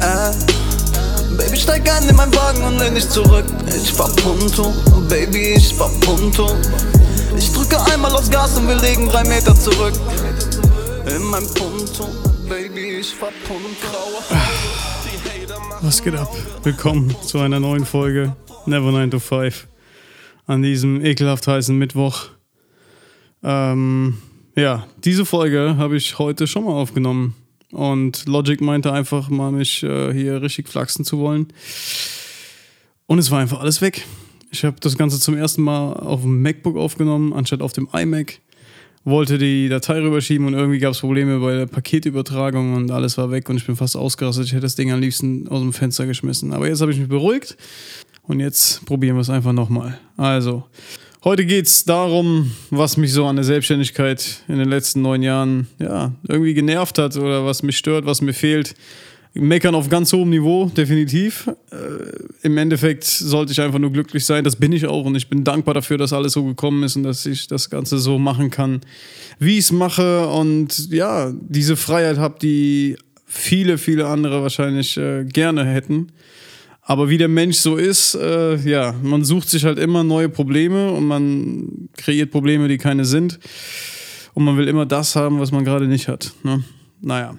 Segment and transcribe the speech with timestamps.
[0.00, 0.32] Äh,
[1.36, 3.44] Baby, steig ein in meinen Wagen und lehn dich zurück.
[3.68, 4.72] Ich fahr Punto,
[5.08, 6.56] Baby, ich fahr Punto.
[7.36, 9.94] Ich drücke einmal aufs Gas und wir legen drei Meter zurück.
[11.06, 12.08] In meinem Punto,
[12.48, 13.98] Baby, ich fahr Punto.
[15.80, 16.34] Was geht ab?
[16.62, 18.34] Willkommen zu einer neuen Folge
[18.66, 19.66] Never 9 to 5
[20.46, 22.28] an diesem ekelhaft heißen Mittwoch.
[23.42, 24.18] Ähm,
[24.58, 27.34] ja, diese Folge habe ich heute schon mal aufgenommen
[27.70, 31.46] und Logic meinte einfach mal, mich äh, hier richtig flachsen zu wollen.
[33.06, 34.04] Und es war einfach alles weg.
[34.50, 38.40] Ich habe das Ganze zum ersten Mal auf dem MacBook aufgenommen, anstatt auf dem iMac.
[39.04, 43.30] Wollte die Datei rüberschieben und irgendwie gab es Probleme bei der Paketübertragung und alles war
[43.30, 44.46] weg und ich bin fast ausgerastet.
[44.46, 46.52] Ich hätte das Ding am liebsten aus dem Fenster geschmissen.
[46.52, 47.56] Aber jetzt habe ich mich beruhigt
[48.22, 49.98] und jetzt probieren wir es einfach nochmal.
[50.16, 50.64] Also,
[51.24, 55.68] heute geht es darum, was mich so an der Selbstständigkeit in den letzten neun Jahren
[55.78, 58.74] ja, irgendwie genervt hat oder was mich stört, was mir fehlt.
[59.34, 61.48] Meckern auf ganz hohem Niveau, definitiv.
[61.70, 64.42] Äh, Im Endeffekt sollte ich einfach nur glücklich sein.
[64.42, 67.02] Das bin ich auch und ich bin dankbar dafür, dass alles so gekommen ist und
[67.04, 68.80] dass ich das Ganze so machen kann,
[69.38, 75.24] wie ich es mache und ja, diese Freiheit habe, die viele, viele andere wahrscheinlich äh,
[75.24, 76.10] gerne hätten.
[76.88, 80.90] Aber wie der Mensch so ist, äh, ja, man sucht sich halt immer neue Probleme
[80.90, 83.38] und man kreiert Probleme, die keine sind.
[84.32, 86.32] Und man will immer das haben, was man gerade nicht hat.
[86.44, 86.64] Ne?
[87.02, 87.36] Naja.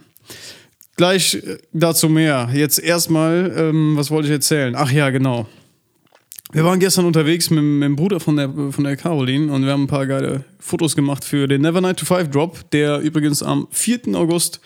[0.98, 2.52] Gleich äh, dazu mehr.
[2.54, 4.76] Jetzt erstmal, ähm, was wollte ich erzählen?
[4.78, 5.48] Ach ja, genau.
[6.52, 9.72] Wir waren gestern unterwegs mit, mit dem Bruder von der, von der Caroline und wir
[9.72, 13.42] haben ein paar geile Fotos gemacht für den Never Night to Five Drop, der übrigens
[13.42, 14.14] am 4.
[14.14, 14.62] August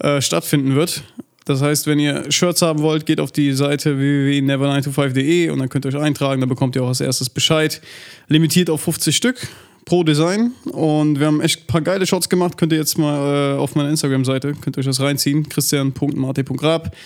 [0.00, 1.04] äh, stattfinden wird.
[1.44, 5.84] Das heißt, wenn ihr Shirts haben wollt, geht auf die Seite www.never925.de und dann könnt
[5.84, 7.82] ihr euch eintragen, dann bekommt ihr auch als erstes Bescheid.
[8.28, 9.46] Limitiert auf 50 Stück
[9.84, 12.56] pro Design und wir haben echt ein paar geile Shots gemacht.
[12.56, 16.96] Könnt ihr jetzt mal äh, auf meiner Instagram-Seite, könnt ihr euch das reinziehen, christian.marte.grab.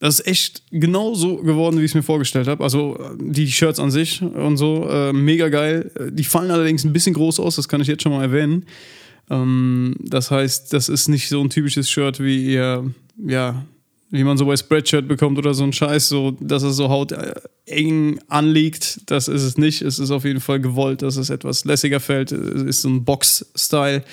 [0.00, 2.64] Das ist echt genau so geworden, wie ich es mir vorgestellt habe.
[2.64, 5.92] Also die Shirts an sich und so, äh, mega geil.
[6.10, 8.66] Die fallen allerdings ein bisschen groß aus, das kann ich jetzt schon mal erwähnen.
[9.30, 13.64] Ähm, das heißt, das ist nicht so ein typisches Shirt, wie ihr ja,
[14.12, 18.20] wie man so bei Spreadshirt bekommt oder so ein Scheiß, so, dass es so hauteng
[18.28, 19.10] anliegt.
[19.10, 19.80] Das ist es nicht.
[19.80, 22.30] Es ist auf jeden Fall gewollt, dass es etwas lässiger fällt.
[22.30, 24.04] Es ist so ein Box-Style.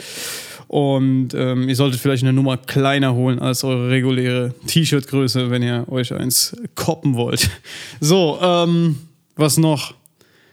[0.69, 5.85] Und ähm, ihr solltet vielleicht eine Nummer kleiner holen als eure reguläre T-Shirt-Größe, wenn ihr
[5.89, 7.49] euch eins koppen wollt.
[7.99, 8.99] So, ähm,
[9.35, 9.95] was noch?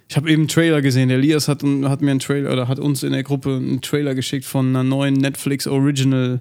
[0.08, 1.08] Ich habe eben einen Trailer gesehen.
[1.08, 4.14] Der Elias hat, hat mir einen Trailer oder hat uns in der Gruppe einen Trailer
[4.14, 6.40] geschickt von einer neuen Netflix Original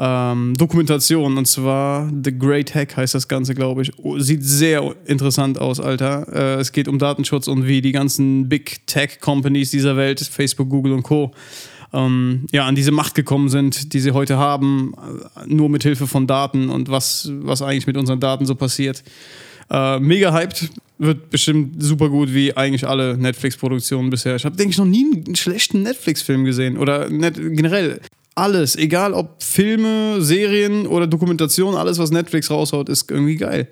[0.00, 3.98] ähm, Dokumentation und zwar The Great Hack heißt das Ganze, glaube ich.
[3.98, 6.26] Oh, sieht sehr interessant aus, Alter.
[6.32, 10.68] Äh, es geht um Datenschutz und wie die ganzen Big Tech Companies dieser Welt, Facebook,
[10.68, 11.32] Google und Co.
[11.92, 16.06] Ähm, ja, an diese Macht gekommen sind, die sie heute haben, äh, nur mit Hilfe
[16.06, 19.02] von Daten und was, was eigentlich mit unseren Daten so passiert.
[19.70, 24.36] Äh, mega hyped, wird bestimmt super gut, wie eigentlich alle Netflix-Produktionen bisher.
[24.36, 28.00] Ich habe, denke ich, noch nie einen schlechten Netflix-Film gesehen oder net generell
[28.38, 33.68] alles, egal ob Filme, Serien oder Dokumentation, alles, was Netflix raushaut, ist irgendwie geil.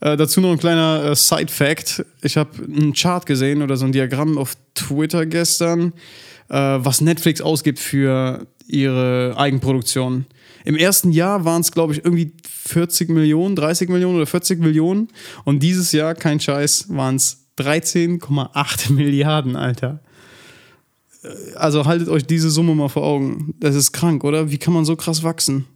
[0.00, 2.04] Äh, dazu noch ein kleiner äh, Side-Fact.
[2.22, 5.94] Ich habe einen Chart gesehen oder so ein Diagramm auf Twitter gestern,
[6.48, 10.26] äh, was Netflix ausgibt für ihre Eigenproduktion.
[10.64, 15.08] Im ersten Jahr waren es, glaube ich, irgendwie 40 Millionen, 30 Millionen oder 40 Millionen.
[15.44, 20.00] Und dieses Jahr, kein Scheiß, waren es 13,8 Milliarden, Alter
[21.54, 23.54] also haltet euch diese Summe mal vor Augen.
[23.60, 24.50] Das ist krank, oder?
[24.50, 25.66] Wie kann man so krass wachsen?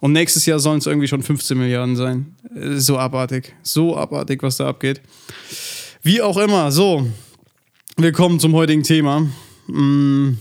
[0.00, 2.36] Und nächstes Jahr sollen es irgendwie schon 15 Milliarden sein.
[2.76, 3.54] So abartig.
[3.62, 5.00] So abartig, was da abgeht.
[6.02, 7.06] Wie auch immer, so.
[7.96, 9.28] Willkommen zum heutigen Thema.
[9.66, 10.34] Mm,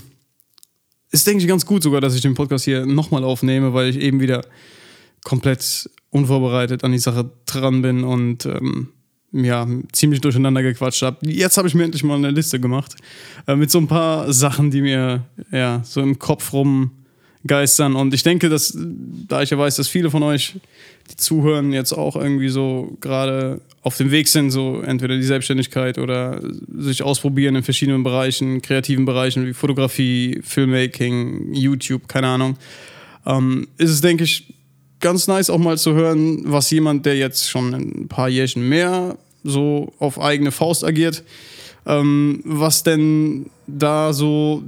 [1.11, 3.99] ist, denke ich, ganz gut sogar, dass ich den Podcast hier nochmal aufnehme, weil ich
[3.99, 4.45] eben wieder
[5.23, 8.89] komplett unvorbereitet an die Sache dran bin und ähm,
[9.31, 11.17] ja, ziemlich durcheinander gequatscht habe.
[11.29, 12.95] Jetzt habe ich mir endlich mal eine Liste gemacht
[13.47, 17.95] äh, mit so ein paar Sachen, die mir ja so im Kopf rumgeistern.
[17.95, 18.77] Und ich denke, dass,
[19.27, 20.55] da ich ja weiß, dass viele von euch,
[21.11, 25.97] die zuhören, jetzt auch irgendwie so gerade auf dem Weg sind, so entweder die Selbstständigkeit
[25.97, 26.41] oder
[26.77, 32.57] sich ausprobieren in verschiedenen Bereichen, kreativen Bereichen wie Fotografie, Filmmaking, YouTube, keine Ahnung,
[33.25, 34.53] ähm, ist es, denke ich,
[34.99, 39.17] ganz nice auch mal zu hören, was jemand, der jetzt schon ein paar Jährchen mehr
[39.43, 41.23] so auf eigene Faust agiert,
[41.85, 44.63] ähm, was denn da so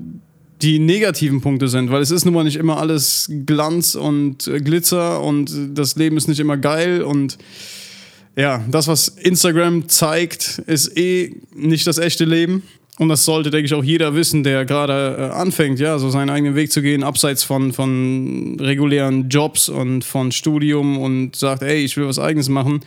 [0.62, 4.60] die negativen Punkte sind, weil es ist nun mal nicht immer alles Glanz und äh,
[4.60, 7.38] Glitzer und das Leben ist nicht immer geil und
[8.36, 12.64] ja, das, was Instagram zeigt, ist eh nicht das echte Leben.
[12.98, 16.30] und das sollte, denke ich, auch jeder wissen, der gerade äh, anfängt, ja, so seinen
[16.30, 21.78] eigenen Weg zu gehen, abseits von, von regulären Jobs und von Studium und sagt, ey,
[21.84, 22.82] ich will was Eigenes machen.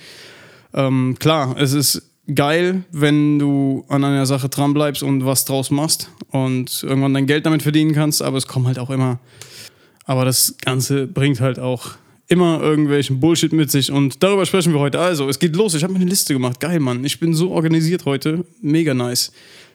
[0.75, 2.03] Ähm, klar, es ist
[2.35, 7.47] geil, wenn du an einer Sache dranbleibst und was draus machst und irgendwann dein Geld
[7.47, 9.19] damit verdienen kannst, aber es kommt halt auch immer.
[10.05, 11.93] Aber das Ganze bringt halt auch
[12.29, 14.99] immer irgendwelchen Bullshit mit sich und darüber sprechen wir heute.
[14.99, 15.75] Also, es geht los.
[15.75, 16.61] Ich habe mir eine Liste gemacht.
[16.61, 17.05] Geil, Mann.
[17.05, 18.45] Ich bin so organisiert heute.
[18.63, 19.33] Mega nice.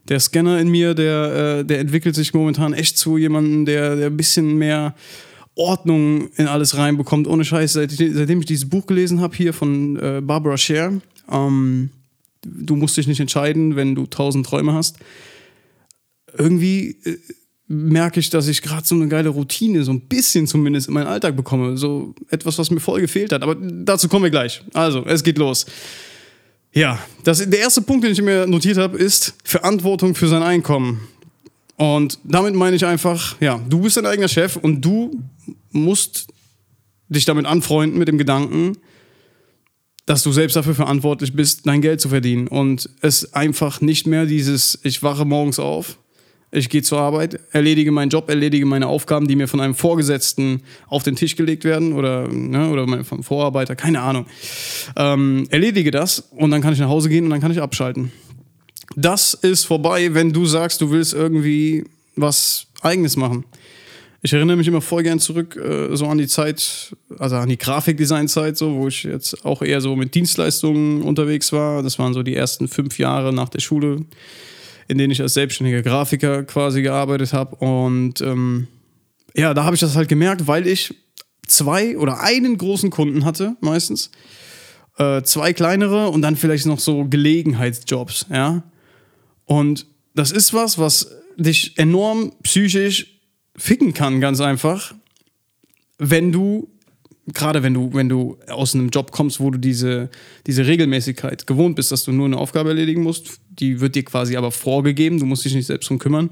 [0.09, 4.07] Der Scanner in mir, der, äh, der entwickelt sich momentan echt zu jemandem, der, der
[4.07, 4.95] ein bisschen mehr
[5.57, 7.27] Ordnung in alles reinbekommt.
[7.27, 7.73] Ohne Scheiß.
[7.73, 10.93] Seit, seitdem ich dieses Buch gelesen habe hier von äh, Barbara Scher,
[11.31, 11.89] ähm,
[12.43, 14.97] du musst dich nicht entscheiden, wenn du tausend Träume hast.
[16.37, 17.17] Irgendwie äh,
[17.67, 21.07] merke ich, dass ich gerade so eine geile Routine, so ein bisschen zumindest in meinen
[21.07, 21.77] Alltag bekomme.
[21.77, 23.43] So etwas, was mir voll gefehlt hat.
[23.43, 24.61] Aber dazu kommen wir gleich.
[24.73, 25.65] Also, es geht los.
[26.73, 31.07] Ja, das, der erste Punkt, den ich mir notiert habe, ist Verantwortung für sein Einkommen.
[31.77, 35.11] Und damit meine ich einfach, ja, du bist dein eigener Chef und du
[35.71, 36.27] musst
[37.07, 38.73] dich damit anfreunden mit dem Gedanken,
[40.07, 42.47] dass du selbst dafür verantwortlich bist, dein Geld zu verdienen.
[42.47, 45.99] Und es einfach nicht mehr dieses, ich wache morgens auf,
[46.49, 50.63] ich gehe zur Arbeit, erledige meinen Job, erledige meine Aufgaben, die mir von einem Vorgesetzten
[50.87, 54.25] auf den Tisch gelegt werden oder, ne, oder vom Vorarbeiter, keine Ahnung.
[54.95, 58.11] Ähm, erledige das und dann kann ich nach Hause gehen und dann kann ich abschalten.
[58.99, 61.85] Das ist vorbei, wenn du sagst, du willst irgendwie
[62.15, 63.45] was Eigenes machen.
[64.23, 67.59] Ich erinnere mich immer voll gern zurück, äh, so an die Zeit, also an die
[67.59, 71.83] Grafikdesign-Zeit, so, wo ich jetzt auch eher so mit Dienstleistungen unterwegs war.
[71.83, 73.97] Das waren so die ersten fünf Jahre nach der Schule,
[74.87, 77.55] in denen ich als selbstständiger Grafiker quasi gearbeitet habe.
[77.57, 78.67] Und ähm,
[79.35, 80.95] ja, da habe ich das halt gemerkt, weil ich
[81.45, 84.09] zwei oder einen großen Kunden hatte, meistens.
[84.97, 88.63] Äh, zwei kleinere und dann vielleicht noch so Gelegenheitsjobs, ja.
[89.47, 93.19] Und das ist was, was dich enorm psychisch
[93.55, 94.93] ficken kann, ganz einfach,
[95.97, 96.67] wenn du,
[97.33, 100.09] gerade wenn du, wenn du aus einem Job kommst, wo du diese,
[100.45, 104.35] diese Regelmäßigkeit gewohnt bist, dass du nur eine Aufgabe erledigen musst, die wird dir quasi
[104.35, 106.29] aber vorgegeben, du musst dich nicht selbst drum kümmern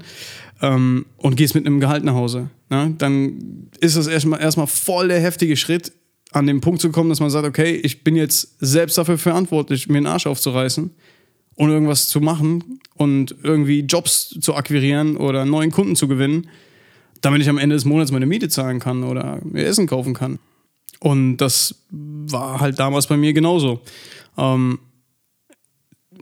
[0.62, 2.50] ähm, und gehst mit einem Gehalt nach Hause.
[2.70, 2.94] Ne?
[2.98, 5.92] Dann ist das erstmal, erstmal voll der heftige Schritt,
[6.32, 9.88] an den Punkt zu kommen, dass man sagt, okay, ich bin jetzt selbst dafür verantwortlich,
[9.88, 10.90] mir den Arsch aufzureißen
[11.56, 16.46] und irgendwas zu machen und irgendwie Jobs zu akquirieren oder neuen Kunden zu gewinnen
[17.20, 20.38] damit ich am Ende des Monats meine Miete zahlen kann oder mir Essen kaufen kann.
[21.00, 23.80] Und das war halt damals bei mir genauso.
[24.38, 24.78] Ähm,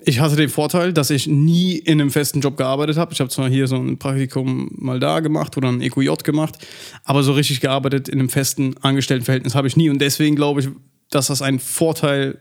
[0.07, 3.13] ich hatte den Vorteil, dass ich nie in einem festen Job gearbeitet habe.
[3.13, 6.59] Ich habe zwar hier so ein Praktikum mal da gemacht oder ein EQJ gemacht,
[7.05, 9.89] aber so richtig gearbeitet in einem festen Angestelltenverhältnis habe ich nie.
[9.89, 10.69] Und deswegen glaube ich,
[11.11, 12.39] dass das ein Vorteil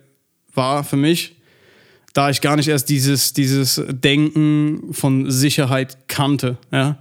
[0.54, 1.36] war für mich,
[2.13, 6.57] da ich gar nicht erst dieses, dieses Denken von Sicherheit kannte.
[6.71, 7.00] Ja?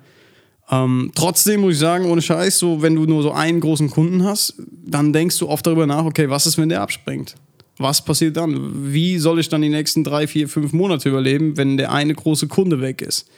[0.71, 4.25] Ähm, trotzdem muss ich sagen, ohne Scheiß, so wenn du nur so einen großen Kunden
[4.25, 4.55] hast,
[4.85, 7.35] dann denkst du oft darüber nach, okay, was ist, wenn der abspringt?
[7.77, 8.93] Was passiert dann?
[8.93, 12.49] Wie soll ich dann die nächsten drei, vier, fünf Monate überleben, wenn der eine große
[12.49, 13.29] Kunde weg ist?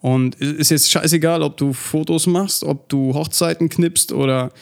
[0.00, 4.52] Und ist jetzt scheißegal, ob du Fotos machst, ob du Hochzeiten knippst oder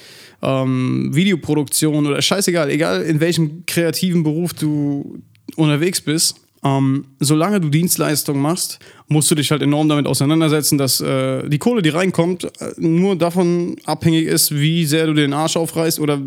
[0.41, 5.19] ähm, Videoproduktion oder scheißegal, egal in welchem kreativen Beruf du
[5.57, 8.79] unterwegs bist ähm, solange du Dienstleistungen machst,
[9.09, 13.15] musst du dich halt enorm damit auseinandersetzen, dass äh, die Kohle, die reinkommt, äh, nur
[13.15, 16.21] davon abhängig ist, wie sehr du den Arsch aufreißt oder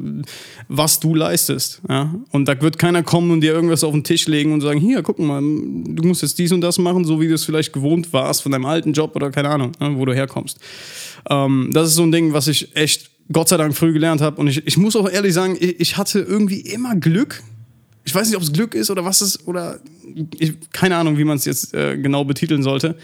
[0.70, 1.82] was du leistest.
[1.90, 2.14] Ja?
[2.32, 5.04] Und da wird keiner kommen und dir irgendwas auf den Tisch legen und sagen, hier,
[5.04, 8.14] guck mal, du musst jetzt dies und das machen, so wie du es vielleicht gewohnt
[8.14, 10.58] warst von deinem alten Job oder keine Ahnung, ne, wo du herkommst.
[11.30, 14.40] Ähm, das ist so ein Ding, was ich echt Gott sei Dank früh gelernt habe.
[14.40, 17.44] Und ich, ich muss auch ehrlich sagen, ich, ich hatte irgendwie immer Glück,
[18.04, 19.80] ich weiß nicht, ob es Glück ist oder was es oder
[20.38, 22.96] ich, keine Ahnung, wie man es jetzt äh, genau betiteln sollte.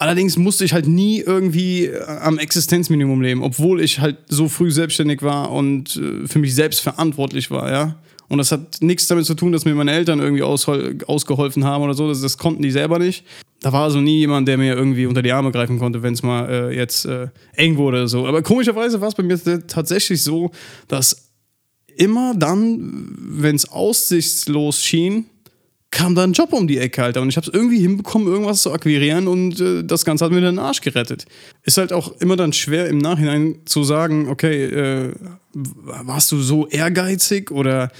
[0.00, 4.70] Allerdings musste ich halt nie irgendwie äh, am Existenzminimum leben, obwohl ich halt so früh
[4.70, 7.96] selbstständig war und äh, für mich selbst verantwortlich war, ja.
[8.28, 11.94] Und das hat nichts damit zu tun, dass mir meine Eltern irgendwie ausgeholfen haben oder
[11.94, 12.08] so.
[12.08, 13.24] Das, das, konnten die selber nicht.
[13.62, 16.22] Da war also nie jemand, der mir irgendwie unter die Arme greifen konnte, wenn es
[16.22, 18.26] mal äh, jetzt äh, eng wurde oder so.
[18.26, 20.50] Aber komischerweise war es bei mir tatsächlich so,
[20.88, 21.27] dass
[21.98, 25.26] immer dann, wenn es aussichtslos schien,
[25.90, 27.22] kam da ein Job um die Ecke, Alter.
[27.22, 30.40] Und ich habe es irgendwie hinbekommen, irgendwas zu akquirieren und äh, das Ganze hat mir
[30.40, 31.24] den Arsch gerettet.
[31.62, 35.12] Ist halt auch immer dann schwer im Nachhinein zu sagen, okay, äh,
[35.54, 37.90] warst du so ehrgeizig oder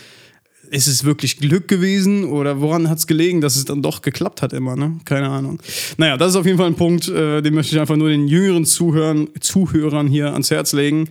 [0.71, 4.43] ist es wirklich Glück gewesen oder woran hat es gelegen, dass es dann doch geklappt
[4.43, 4.99] hat immer, ne?
[5.07, 5.59] Keine Ahnung.
[5.97, 8.29] Naja, das ist auf jeden Fall ein Punkt, äh, den möchte ich einfach nur den
[8.29, 11.09] jüngeren Zuhörern, Zuhörern hier ans Herz legen,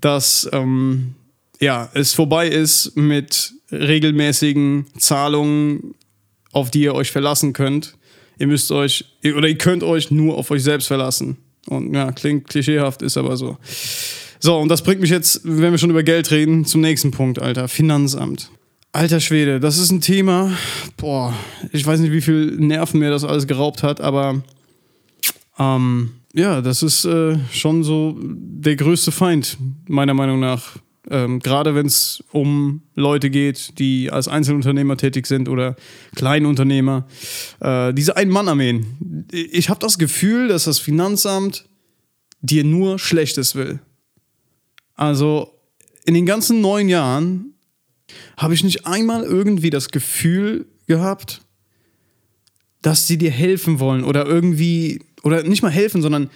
[0.00, 1.14] dass ähm,
[1.60, 5.94] ja, es vorbei ist mit regelmäßigen Zahlungen,
[6.52, 7.96] auf die ihr euch verlassen könnt.
[8.38, 11.38] Ihr müsst euch, oder ihr könnt euch nur auf euch selbst verlassen.
[11.66, 13.56] Und ja, klingt klischeehaft, ist aber so.
[14.38, 17.40] So, und das bringt mich jetzt, wenn wir schon über Geld reden, zum nächsten Punkt,
[17.40, 17.68] Alter.
[17.68, 18.50] Finanzamt.
[18.92, 20.52] Alter Schwede, das ist ein Thema,
[20.96, 21.34] boah,
[21.72, 24.42] ich weiß nicht, wie viel Nerven mir das alles geraubt hat, aber
[25.58, 30.78] ähm, ja, das ist äh, schon so der größte Feind, meiner Meinung nach.
[31.08, 35.76] Ähm, Gerade wenn es um Leute geht, die als Einzelunternehmer tätig sind oder
[36.16, 37.06] Kleinunternehmer.
[37.60, 39.26] Äh, diese Ein-Mann-Armeen.
[39.32, 41.66] Ich habe das Gefühl, dass das Finanzamt
[42.40, 43.80] dir nur Schlechtes will.
[44.94, 45.52] Also
[46.04, 47.54] in den ganzen neun Jahren
[48.36, 51.42] habe ich nicht einmal irgendwie das Gefühl gehabt,
[52.82, 56.30] dass sie dir helfen wollen oder irgendwie, oder nicht mal helfen, sondern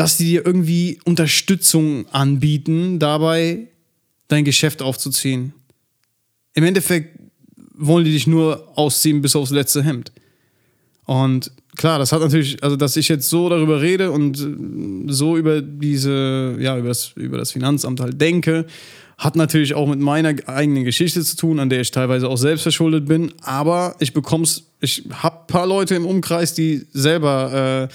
[0.00, 3.68] dass sie dir irgendwie Unterstützung anbieten, dabei
[4.28, 5.52] dein Geschäft aufzuziehen.
[6.54, 7.18] Im Endeffekt
[7.74, 10.10] wollen die dich nur ausziehen bis aufs letzte Hemd.
[11.04, 14.38] Und klar, das hat natürlich, also dass ich jetzt so darüber rede und
[15.12, 18.64] so über diese, ja, über das, über das Finanzamt halt denke,
[19.18, 22.62] hat natürlich auch mit meiner eigenen Geschichte zu tun, an der ich teilweise auch selbst
[22.62, 23.34] verschuldet bin.
[23.42, 27.94] Aber ich bekomm's, ich habe paar Leute im Umkreis, die selber äh,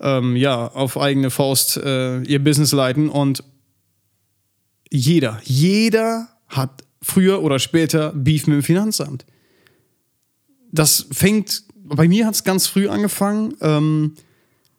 [0.00, 3.44] ähm, ja auf eigene Faust äh, ihr Business leiten und
[4.90, 9.24] jeder, jeder hat früher oder später Beef mit dem Finanzamt.
[10.72, 13.54] Das fängt, bei mir hat es ganz früh angefangen.
[13.60, 14.14] Ähm,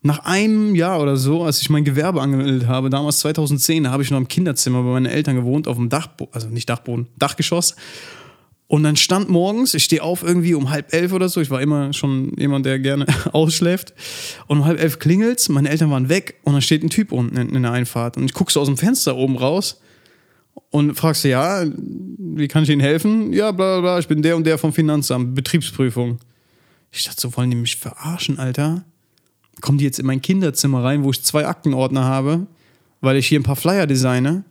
[0.03, 4.01] nach einem Jahr oder so, als ich mein Gewerbe angemeldet habe, damals 2010, da habe
[4.01, 7.75] ich noch im Kinderzimmer bei meinen Eltern gewohnt, auf dem Dachboden, also nicht Dachboden, Dachgeschoss.
[8.71, 11.61] Und dann stand morgens, ich stehe auf irgendwie um halb elf oder so, ich war
[11.61, 13.93] immer schon jemand, der gerne ausschläft.
[14.47, 17.35] Und um halb elf klingelt's, meine Eltern waren weg und dann steht ein Typ unten
[17.35, 18.15] in, der Einfahrt.
[18.15, 19.81] Und ich gucke so aus dem Fenster oben raus
[20.69, 23.33] und fragst ja, wie kann ich Ihnen helfen?
[23.33, 26.19] Ja, bla bla bla, ich bin der und der vom Finanzamt, Betriebsprüfung.
[26.93, 28.85] Ich dachte, so wollen die mich verarschen, Alter
[29.59, 32.47] kommen die jetzt in mein Kinderzimmer rein, wo ich zwei Aktenordner habe,
[33.01, 34.45] weil ich hier ein paar Flyer designe.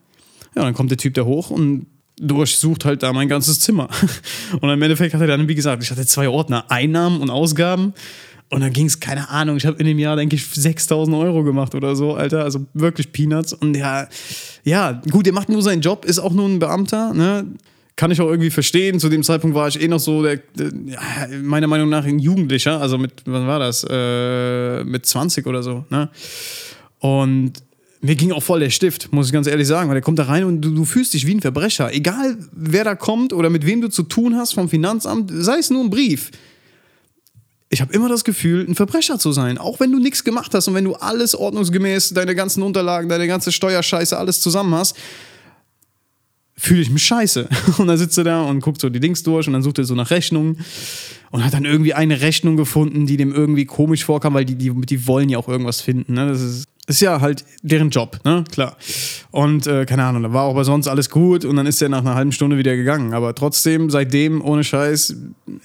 [0.54, 1.86] Ja, dann kommt der Typ da hoch und
[2.20, 3.88] durchsucht halt da mein ganzes Zimmer.
[4.60, 7.94] Und im Endeffekt hat er dann, wie gesagt, ich hatte zwei Ordner, Einnahmen und Ausgaben.
[8.50, 11.44] Und dann ging es, keine Ahnung, ich habe in dem Jahr, denke ich, 6000 Euro
[11.44, 12.42] gemacht oder so, Alter.
[12.42, 13.52] Also wirklich Peanuts.
[13.52, 14.08] Und ja,
[14.64, 17.46] ja, gut, der macht nur seinen Job, ist auch nur ein Beamter, ne?
[18.00, 18.98] kann ich auch irgendwie verstehen.
[18.98, 20.72] Zu dem Zeitpunkt war ich eh noch so, der, der
[21.42, 23.86] meiner Meinung nach ein Jugendlicher, also mit, wann war das?
[23.88, 25.84] Äh, mit 20 oder so.
[25.90, 26.08] Ne?
[26.98, 27.52] Und
[28.00, 30.24] mir ging auch voll der Stift, muss ich ganz ehrlich sagen, weil der kommt da
[30.24, 31.92] rein und du, du fühlst dich wie ein Verbrecher.
[31.92, 35.70] Egal, wer da kommt oder mit wem du zu tun hast vom Finanzamt, sei es
[35.70, 36.30] nur ein Brief.
[37.68, 40.66] Ich habe immer das Gefühl, ein Verbrecher zu sein, auch wenn du nichts gemacht hast
[40.66, 44.96] und wenn du alles ordnungsgemäß, deine ganzen Unterlagen, deine ganze Steuerscheiße, alles zusammen hast
[46.60, 47.48] fühle ich mich scheiße.
[47.78, 49.84] Und dann sitzt er da und guckt so die Dings durch und dann sucht er
[49.84, 50.58] so nach Rechnungen
[51.30, 54.70] und hat dann irgendwie eine Rechnung gefunden, die dem irgendwie komisch vorkam, weil die, die,
[54.70, 56.14] die wollen ja auch irgendwas finden.
[56.14, 56.28] Ne?
[56.28, 58.44] Das ist, ist ja halt deren Job, ne?
[58.50, 58.76] Klar.
[59.30, 61.88] Und äh, keine Ahnung, da war auch bei sonst alles gut und dann ist er
[61.88, 63.14] nach einer halben Stunde wieder gegangen.
[63.14, 65.14] Aber trotzdem, seitdem, ohne Scheiß,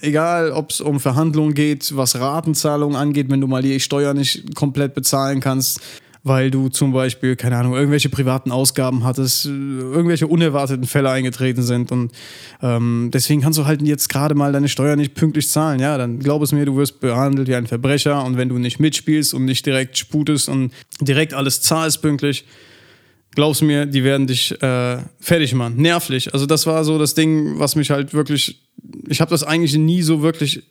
[0.00, 4.54] egal ob es um Verhandlungen geht, was Ratenzahlungen angeht, wenn du mal die Steuer nicht
[4.54, 5.80] komplett bezahlen kannst,
[6.26, 11.92] weil du zum Beispiel, keine Ahnung, irgendwelche privaten Ausgaben hattest, irgendwelche unerwarteten Fälle eingetreten sind
[11.92, 12.10] und
[12.60, 16.18] ähm, deswegen kannst du halt jetzt gerade mal deine Steuer nicht pünktlich zahlen, ja, dann
[16.18, 19.44] glaub es mir, du wirst behandelt wie ein Verbrecher und wenn du nicht mitspielst und
[19.44, 22.44] nicht direkt sputest und direkt alles zahlst pünktlich,
[23.36, 26.34] glaubst mir, die werden dich äh, fertig machen, nervlich.
[26.34, 28.62] Also das war so das Ding, was mich halt wirklich,
[29.06, 30.64] ich habe das eigentlich nie so wirklich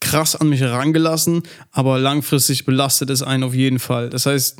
[0.00, 1.42] krass an mich herangelassen,
[1.72, 4.10] aber langfristig belastet es einen auf jeden Fall.
[4.10, 4.58] Das heißt,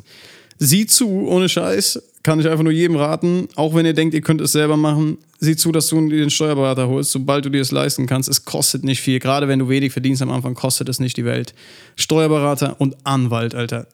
[0.59, 4.21] sieh zu, ohne Scheiß, kann ich einfach nur jedem raten, auch wenn ihr denkt, ihr
[4.21, 7.61] könnt es selber machen, sieh zu, dass du dir den Steuerberater holst, sobald du dir
[7.61, 8.29] es leisten kannst.
[8.29, 11.25] Es kostet nicht viel, gerade wenn du wenig verdienst am Anfang, kostet es nicht die
[11.25, 11.55] Welt.
[11.95, 13.87] Steuerberater und Anwalt, Alter.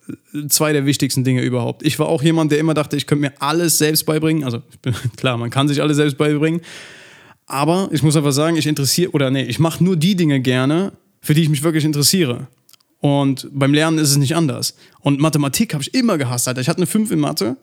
[0.49, 1.85] Zwei der wichtigsten Dinge überhaupt.
[1.85, 4.43] Ich war auch jemand, der immer dachte, ich könnte mir alles selbst beibringen.
[4.43, 4.61] Also
[5.15, 6.61] klar, man kann sich alles selbst beibringen.
[7.45, 10.91] Aber ich muss einfach sagen, ich interessiere, oder nee, ich mache nur die Dinge gerne,
[11.21, 12.47] für die ich mich wirklich interessiere.
[12.99, 14.75] Und beim Lernen ist es nicht anders.
[14.99, 16.61] Und Mathematik habe ich immer gehasst, Alter.
[16.61, 17.57] Ich hatte eine 5 in Mathe.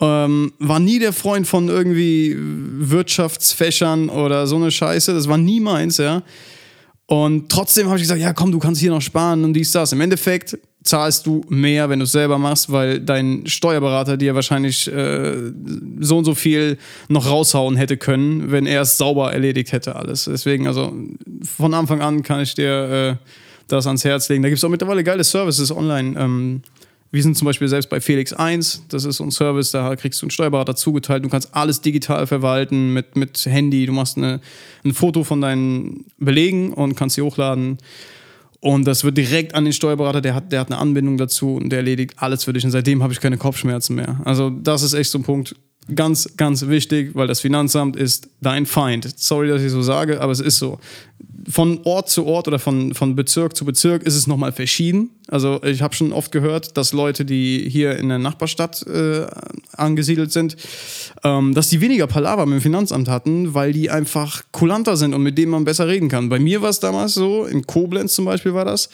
[0.00, 5.12] Ähm, war nie der Freund von irgendwie Wirtschaftsfächern oder so eine Scheiße.
[5.12, 6.22] Das war nie meins, ja.
[7.06, 9.92] Und trotzdem habe ich gesagt, ja komm, du kannst hier noch sparen und dies, das.
[9.92, 14.86] Im Endeffekt zahlst du mehr, wenn du es selber machst, weil dein Steuerberater dir wahrscheinlich
[14.86, 15.50] äh,
[15.98, 20.24] so und so viel noch raushauen hätte können, wenn er es sauber erledigt hätte alles.
[20.24, 20.94] Deswegen, also
[21.42, 23.28] von Anfang an kann ich dir äh,
[23.66, 24.42] das ans Herz legen.
[24.42, 26.20] Da gibt es auch mittlerweile geile Services online.
[26.20, 26.62] Ähm,
[27.10, 30.20] wir sind zum Beispiel selbst bei Felix 1, das ist so ein Service, da kriegst
[30.20, 34.40] du einen Steuerberater zugeteilt, du kannst alles digital verwalten mit, mit Handy, du machst eine,
[34.84, 37.78] ein Foto von deinen Belegen und kannst sie hochladen
[38.64, 41.68] Und das wird direkt an den Steuerberater, der hat, der hat eine Anbindung dazu und
[41.68, 42.64] der erledigt alles für dich.
[42.64, 44.22] Und seitdem habe ich keine Kopfschmerzen mehr.
[44.24, 45.54] Also, das ist echt so ein Punkt,
[45.94, 49.18] ganz, ganz wichtig, weil das Finanzamt ist dein Feind.
[49.18, 50.78] Sorry, dass ich so sage, aber es ist so.
[51.46, 55.10] Von Ort zu Ort oder von, von Bezirk zu Bezirk ist es nochmal verschieden.
[55.28, 59.26] Also ich habe schon oft gehört, dass Leute, die hier in der Nachbarstadt äh,
[59.72, 60.56] angesiedelt sind,
[61.22, 65.22] ähm, dass die weniger Palaver mit dem Finanzamt hatten, weil die einfach kulanter sind und
[65.22, 66.30] mit denen man besser reden kann.
[66.30, 68.88] Bei mir war es damals so, in Koblenz zum Beispiel war das.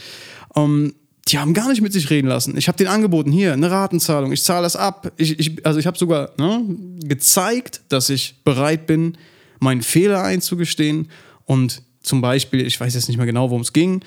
[0.56, 0.94] Ähm,
[1.30, 2.56] die haben gar nicht mit sich reden lassen.
[2.56, 5.12] Ich habe den angeboten, hier, eine Ratenzahlung, ich zahle das ab.
[5.16, 6.64] Ich, ich, also ich habe sogar ne,
[7.04, 9.16] gezeigt, dass ich bereit bin,
[9.60, 11.08] meinen Fehler einzugestehen
[11.44, 14.02] und zum Beispiel, ich weiß jetzt nicht mehr genau, worum es ging,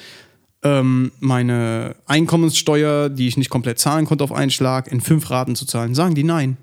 [0.64, 5.56] ähm, meine Einkommenssteuer, die ich nicht komplett zahlen konnte auf einen Schlag, in fünf Raten
[5.56, 5.94] zu zahlen.
[5.94, 6.58] Sagen die nein.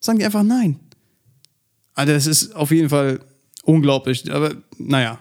[0.00, 0.80] Sagen die einfach nein.
[1.94, 3.20] Also das ist auf jeden Fall
[3.64, 4.32] unglaublich.
[4.32, 5.18] Aber naja,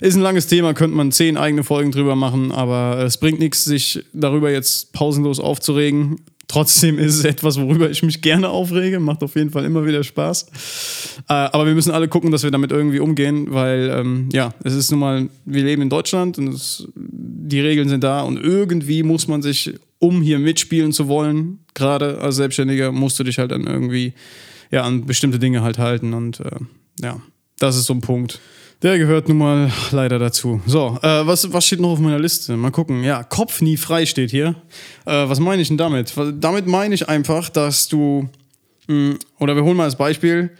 [0.00, 3.64] ist ein langes Thema, könnte man zehn eigene Folgen drüber machen, aber es bringt nichts,
[3.64, 6.20] sich darüber jetzt pausenlos aufzuregen.
[6.50, 8.98] Trotzdem ist es etwas, worüber ich mich gerne aufrege.
[8.98, 10.46] Macht auf jeden Fall immer wieder Spaß.
[11.28, 14.74] Äh, aber wir müssen alle gucken, dass wir damit irgendwie umgehen, weil ähm, ja, es
[14.74, 19.04] ist nun mal, wir leben in Deutschland und es, die Regeln sind da und irgendwie
[19.04, 23.52] muss man sich, um hier mitspielen zu wollen, gerade als Selbstständiger, musst du dich halt
[23.52, 24.14] dann irgendwie
[24.72, 26.58] ja, an bestimmte Dinge halt halten und äh,
[27.00, 27.20] ja,
[27.60, 28.40] das ist so ein Punkt.
[28.82, 30.60] Der gehört nun mal leider dazu.
[30.66, 32.56] So, äh, was, was steht noch auf meiner Liste?
[32.56, 33.04] Mal gucken.
[33.04, 34.56] Ja, Kopf nie frei steht hier.
[35.04, 36.14] Äh, was meine ich denn damit?
[36.40, 38.28] Damit meine ich einfach, dass du,
[38.88, 40.50] mh, hm, oder wir holen mal als Beispiel,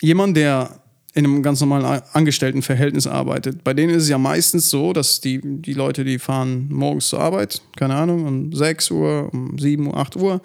[0.00, 0.80] jemand, der
[1.14, 3.64] in einem ganz normalen Angestelltenverhältnis arbeitet.
[3.64, 7.20] Bei denen ist es ja meistens so, dass die, die Leute, die fahren morgens zur
[7.20, 10.42] Arbeit, keine Ahnung, um 6 Uhr, um 7 Uhr, 8 Uhr,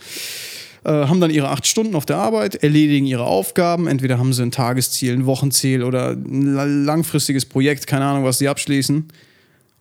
[0.83, 3.87] äh, haben dann ihre acht Stunden auf der Arbeit, erledigen ihre Aufgaben.
[3.87, 8.47] Entweder haben sie ein Tagesziel, ein Wochenziel oder ein langfristiges Projekt, keine Ahnung, was sie
[8.47, 9.07] abschließen.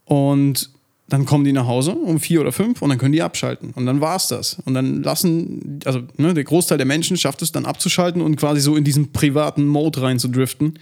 [0.05, 0.71] Und
[1.09, 3.71] dann kommen die nach Hause um vier oder fünf und dann können die abschalten.
[3.75, 4.59] Und dann war es das.
[4.65, 8.61] Und dann lassen, also ne, der Großteil der Menschen schafft es dann abzuschalten und quasi
[8.61, 10.79] so in diesen privaten Mode reinzudriften,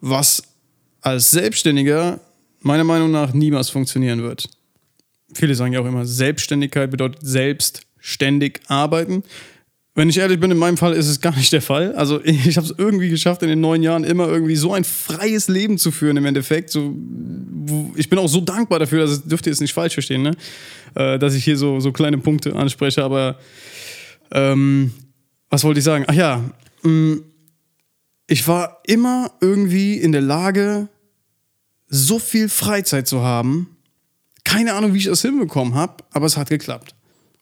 [0.00, 0.42] was
[1.00, 2.20] als Selbstständiger
[2.60, 4.48] meiner Meinung nach niemals funktionieren wird.
[5.32, 9.24] Viele sagen ja auch immer, Selbstständigkeit bedeutet selbst ständig arbeiten.
[9.96, 11.92] Wenn ich ehrlich bin, in meinem Fall ist es gar nicht der Fall.
[11.96, 15.48] Also ich habe es irgendwie geschafft, in den neun Jahren immer irgendwie so ein freies
[15.48, 16.70] Leben zu führen im Endeffekt.
[16.70, 16.94] So,
[17.96, 20.36] ich bin auch so dankbar dafür, das dürft ihr jetzt nicht falsch verstehen, ne?
[20.94, 23.02] Äh, dass ich hier so, so kleine Punkte anspreche.
[23.02, 23.38] Aber
[24.30, 24.92] ähm,
[25.50, 26.04] was wollte ich sagen?
[26.06, 26.44] Ach ja,
[26.82, 27.16] mm,
[28.28, 30.88] ich war immer irgendwie in der Lage,
[31.88, 33.76] so viel Freizeit zu haben.
[34.44, 36.95] Keine Ahnung, wie ich das hinbekommen habe, aber es hat geklappt.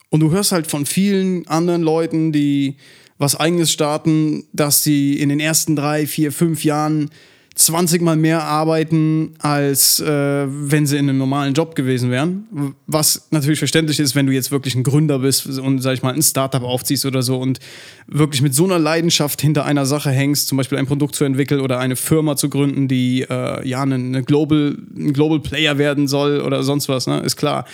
[0.09, 2.75] Und du hörst halt von vielen anderen Leuten, die
[3.17, 7.09] was eigenes starten, dass sie in den ersten drei, vier, fünf Jahren
[7.55, 12.75] 20 mal mehr arbeiten, als äh, wenn sie in einem normalen Job gewesen wären.
[12.85, 16.13] Was natürlich verständlich ist, wenn du jetzt wirklich ein Gründer bist und, sag ich mal,
[16.13, 17.59] ein Startup aufziehst oder so und
[18.07, 21.61] wirklich mit so einer Leidenschaft hinter einer Sache hängst, zum Beispiel ein Produkt zu entwickeln
[21.61, 26.09] oder eine Firma zu gründen, die äh, ja eine, eine, Global, ein Global Player werden
[26.09, 27.19] soll oder sonst was, ne?
[27.21, 27.65] ist klar,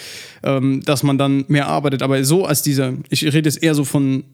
[0.43, 2.03] ähm, dass man dann mehr arbeitet.
[2.03, 4.25] Aber so als dieser, ich rede jetzt eher so von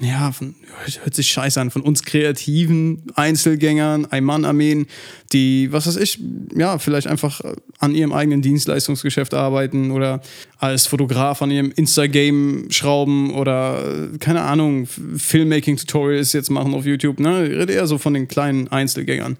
[0.00, 0.54] ja, von,
[1.02, 4.86] hört sich scheiße an, von uns kreativen Einzelgängern, Ein-Mann-Armeen,
[5.32, 6.20] die, was weiß ich,
[6.56, 7.40] ja, vielleicht einfach
[7.78, 10.20] an ihrem eigenen Dienstleistungsgeschäft arbeiten oder
[10.58, 17.46] als Fotograf an ihrem Insta-Game schrauben oder, keine Ahnung, Filmmaking-Tutorials jetzt machen auf YouTube, ne?
[17.46, 19.36] Ich rede eher so von den kleinen Einzelgängern.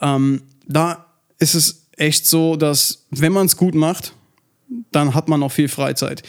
[0.00, 1.06] Ähm, da
[1.38, 4.14] ist es echt so, dass, wenn man es gut macht,
[4.90, 6.22] dann hat man noch viel Freizeit.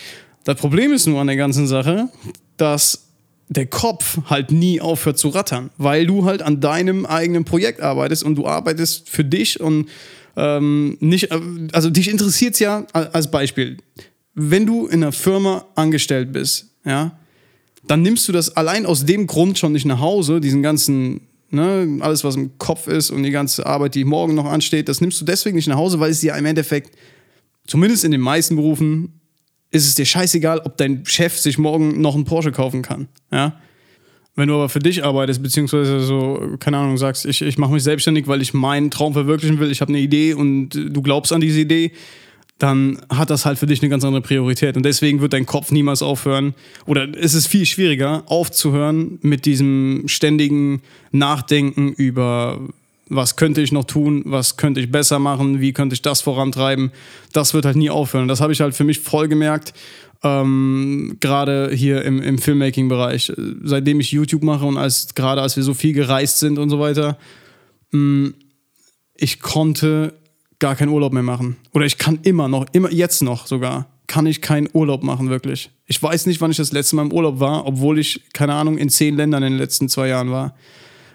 [0.43, 2.09] Das Problem ist nur an der ganzen Sache,
[2.57, 3.07] dass
[3.49, 8.23] der Kopf halt nie aufhört zu rattern, weil du halt an deinem eigenen Projekt arbeitest
[8.23, 9.89] und du arbeitest für dich und
[10.35, 11.39] ähm, nicht, äh,
[11.73, 13.77] also dich interessiert es ja als Beispiel,
[14.33, 17.17] wenn du in einer Firma angestellt bist, ja,
[17.85, 21.99] dann nimmst du das allein aus dem Grund schon nicht nach Hause, diesen ganzen, ne,
[21.99, 25.19] alles was im Kopf ist und die ganze Arbeit, die morgen noch ansteht, das nimmst
[25.21, 26.97] du deswegen nicht nach Hause, weil es dir im Endeffekt,
[27.67, 29.19] zumindest in den meisten Berufen,
[29.73, 33.07] ist es dir scheißegal, ob dein Chef sich morgen noch einen Porsche kaufen kann.
[33.31, 33.59] Ja?
[34.35, 37.83] Wenn du aber für dich arbeitest, beziehungsweise so, keine Ahnung, sagst, ich, ich mache mich
[37.83, 41.41] selbstständig, weil ich meinen Traum verwirklichen will, ich habe eine Idee und du glaubst an
[41.41, 41.91] diese Idee,
[42.59, 44.77] dann hat das halt für dich eine ganz andere Priorität.
[44.77, 46.53] Und deswegen wird dein Kopf niemals aufhören,
[46.85, 50.81] oder es ist viel schwieriger, aufzuhören mit diesem ständigen
[51.11, 52.59] Nachdenken über
[53.09, 56.91] was könnte ich noch tun, was könnte ich besser machen, wie könnte ich das vorantreiben.
[57.33, 58.27] Das wird halt nie aufhören.
[58.27, 59.73] Das habe ich halt für mich voll gemerkt,
[60.23, 63.33] ähm, gerade hier im, im Filmmaking-Bereich.
[63.63, 66.79] Seitdem ich YouTube mache und als gerade als wir so viel gereist sind und so
[66.79, 67.17] weiter,
[67.91, 68.33] mh, mm,
[69.15, 70.13] ich konnte
[70.59, 71.57] gar keinen Urlaub mehr machen.
[71.73, 75.71] Oder ich kann immer noch, immer jetzt noch sogar, kann ich keinen Urlaub machen, wirklich.
[75.85, 78.77] Ich weiß nicht, wann ich das letzte Mal im Urlaub war, obwohl ich, keine Ahnung,
[78.77, 80.55] in zehn Ländern in den letzten zwei Jahren war.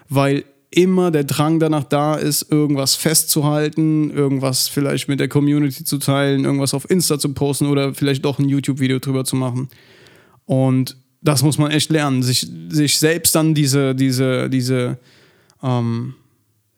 [0.07, 5.97] Weil immer der Drang danach da ist, irgendwas festzuhalten, irgendwas vielleicht mit der Community zu
[5.97, 9.69] teilen, irgendwas auf Insta zu posten oder vielleicht doch ein YouTube-Video drüber zu machen.
[10.45, 14.99] Und das muss man echt lernen, sich, sich selbst dann diese, diese, diese,
[15.63, 16.13] ähm,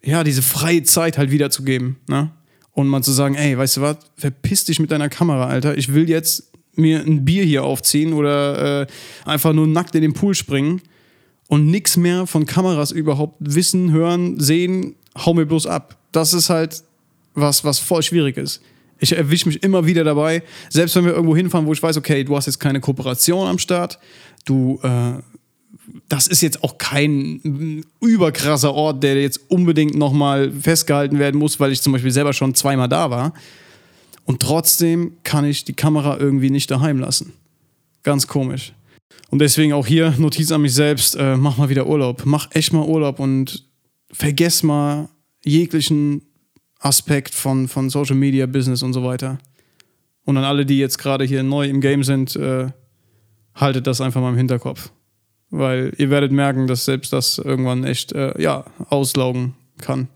[0.02, 1.96] ja, diese freie Zeit halt wiederzugeben.
[2.08, 2.30] Ne?
[2.72, 5.76] Und mal zu sagen, ey, weißt du was, verpiss dich mit deiner Kamera, Alter.
[5.76, 8.86] Ich will jetzt mir ein Bier hier aufziehen oder äh,
[9.26, 10.80] einfach nur nackt in den Pool springen
[11.52, 15.98] und nichts mehr von Kameras überhaupt wissen, hören, sehen, hau mir bloß ab.
[16.10, 16.82] Das ist halt
[17.34, 18.62] was, was voll schwierig ist.
[18.98, 22.24] Ich erwische mich immer wieder dabei, selbst wenn wir irgendwo hinfahren, wo ich weiß, okay,
[22.24, 23.98] du hast jetzt keine Kooperation am Start,
[24.46, 25.20] du, äh,
[26.08, 31.70] das ist jetzt auch kein überkrasser Ort, der jetzt unbedingt nochmal festgehalten werden muss, weil
[31.70, 33.34] ich zum Beispiel selber schon zweimal da war.
[34.24, 37.34] Und trotzdem kann ich die Kamera irgendwie nicht daheim lassen.
[38.04, 38.72] Ganz komisch.
[39.30, 42.22] Und deswegen auch hier Notiz an mich selbst, äh, mach mal wieder Urlaub.
[42.26, 43.64] Mach echt mal Urlaub und
[44.12, 45.08] vergess mal
[45.44, 46.22] jeglichen
[46.78, 49.38] Aspekt von, von Social Media, Business und so weiter.
[50.24, 52.68] Und an alle, die jetzt gerade hier neu im Game sind, äh,
[53.54, 54.90] haltet das einfach mal im Hinterkopf.
[55.50, 60.08] Weil ihr werdet merken, dass selbst das irgendwann echt, äh, ja, auslaugen kann.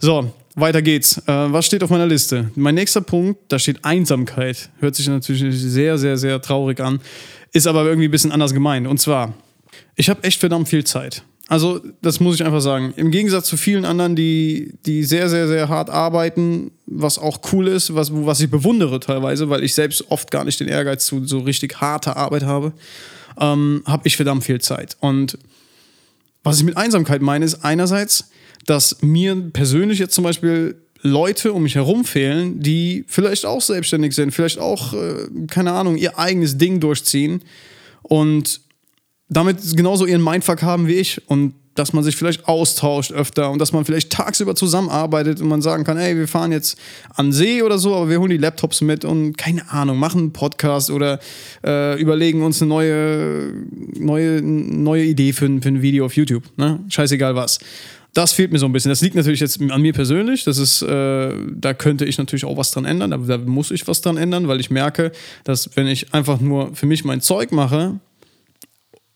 [0.00, 1.18] So, weiter geht's.
[1.26, 2.50] Äh, was steht auf meiner Liste?
[2.54, 4.70] Mein nächster Punkt, da steht Einsamkeit.
[4.80, 7.00] Hört sich natürlich sehr, sehr, sehr traurig an.
[7.52, 8.86] Ist aber irgendwie ein bisschen anders gemeint.
[8.86, 9.34] Und zwar,
[9.96, 11.22] ich habe echt verdammt viel Zeit.
[11.48, 12.94] Also, das muss ich einfach sagen.
[12.96, 17.68] Im Gegensatz zu vielen anderen, die, die sehr, sehr, sehr hart arbeiten, was auch cool
[17.68, 21.26] ist, was, was ich bewundere teilweise, weil ich selbst oft gar nicht den Ehrgeiz zu
[21.26, 22.72] so richtig harter Arbeit habe,
[23.38, 24.96] ähm, habe ich verdammt viel Zeit.
[25.00, 25.36] Und
[26.42, 28.30] was ich mit Einsamkeit meine, ist einerseits,
[28.66, 34.14] dass mir persönlich jetzt zum Beispiel Leute um mich herum fehlen, die vielleicht auch selbstständig
[34.14, 37.42] sind, vielleicht auch, äh, keine Ahnung, ihr eigenes Ding durchziehen
[38.02, 38.60] und
[39.28, 43.58] damit genauso ihren Mindfuck haben wie ich und dass man sich vielleicht austauscht öfter und
[43.58, 46.76] dass man vielleicht tagsüber zusammenarbeitet und man sagen kann, ey, wir fahren jetzt
[47.14, 50.32] an See oder so, aber wir holen die Laptops mit und keine Ahnung, machen einen
[50.32, 51.18] Podcast oder
[51.64, 53.52] äh, überlegen uns eine neue,
[53.98, 56.44] neue, neue Idee für, für ein Video auf YouTube.
[56.56, 56.80] Ne?
[56.88, 57.58] Scheißegal was.
[58.14, 58.90] Das fehlt mir so ein bisschen.
[58.90, 60.44] Das liegt natürlich jetzt an mir persönlich.
[60.44, 63.10] Das ist, äh, da könnte ich natürlich auch was dran ändern.
[63.10, 65.12] Da, da muss ich was dran ändern, weil ich merke,
[65.44, 68.00] dass wenn ich einfach nur für mich mein Zeug mache,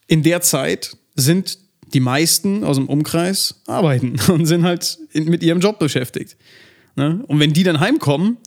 [0.07, 1.59] in der Zeit sind
[1.93, 6.37] die meisten aus dem Umkreis arbeiten und sind halt mit ihrem Job beschäftigt.
[6.97, 7.23] Ne?
[7.27, 8.39] Und wenn die dann heimkommen,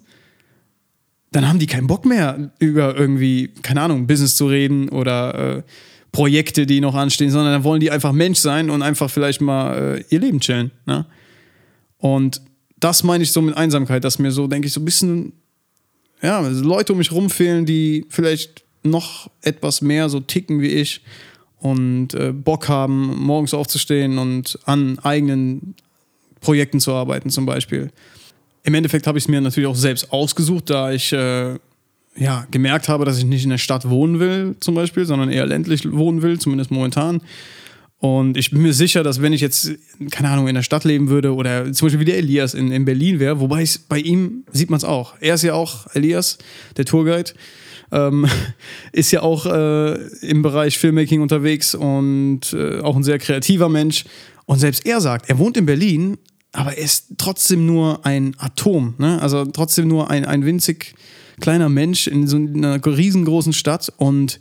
[1.31, 5.63] dann haben die keinen Bock mehr über irgendwie, keine Ahnung, Business zu reden oder äh,
[6.11, 9.97] Projekte, die noch anstehen, sondern dann wollen die einfach Mensch sein und einfach vielleicht mal
[9.97, 10.71] äh, ihr Leben chillen.
[10.85, 11.05] Ne?
[11.97, 12.41] Und
[12.79, 15.33] das meine ich so mit Einsamkeit, dass mir so, denke ich, so ein bisschen,
[16.21, 21.01] ja, Leute um mich rum fehlen, die vielleicht noch etwas mehr so ticken wie ich
[21.59, 25.75] und äh, Bock haben, morgens aufzustehen und an eigenen
[26.39, 27.91] Projekten zu arbeiten, zum Beispiel.
[28.63, 31.55] Im Endeffekt habe ich es mir natürlich auch selbst ausgesucht, da ich äh,
[32.19, 35.45] ja, gemerkt habe, dass ich nicht in der Stadt wohnen will, zum Beispiel, sondern eher
[35.45, 37.21] ländlich wohnen will, zumindest momentan.
[37.99, 39.71] Und ich bin mir sicher, dass wenn ich jetzt,
[40.11, 42.85] keine Ahnung, in der Stadt leben würde oder zum Beispiel wie der Elias in, in
[42.85, 45.15] Berlin wäre, wobei ich, bei ihm sieht man es auch.
[45.19, 46.37] Er ist ja auch, Elias,
[46.77, 47.31] der Tourguide,
[47.91, 48.25] ähm,
[48.93, 54.05] ist ja auch äh, im Bereich Filmmaking unterwegs und äh, auch ein sehr kreativer Mensch.
[54.45, 56.17] Und selbst er sagt, er wohnt in Berlin,
[56.53, 59.21] aber er ist trotzdem nur ein Atom, ne?
[59.21, 60.95] also trotzdem nur ein, ein winzig
[61.39, 64.39] kleiner Mensch in so einer riesengroßen Stadt und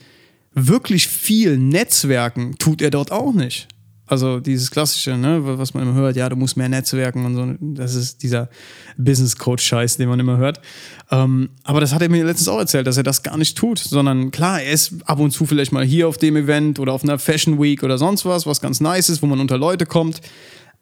[0.52, 3.68] wirklich viel Netzwerken tut er dort auch nicht.
[4.08, 7.54] Also dieses klassische, ne, was man immer hört, ja, du musst mehr Netzwerken und so,
[7.60, 8.48] das ist dieser
[8.96, 10.62] Business Coach Scheiß, den man immer hört.
[11.10, 13.78] Ähm, aber das hat er mir letztens auch erzählt, dass er das gar nicht tut,
[13.78, 17.02] sondern klar, er ist ab und zu vielleicht mal hier auf dem Event oder auf
[17.04, 20.22] einer Fashion Week oder sonst was, was ganz nice ist, wo man unter Leute kommt.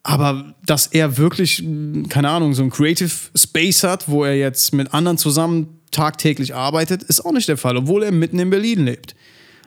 [0.05, 1.65] Aber dass er wirklich,
[2.09, 7.03] keine Ahnung, so ein Creative Space hat, wo er jetzt mit anderen zusammen tagtäglich arbeitet,
[7.03, 9.15] ist auch nicht der Fall, obwohl er mitten in Berlin lebt.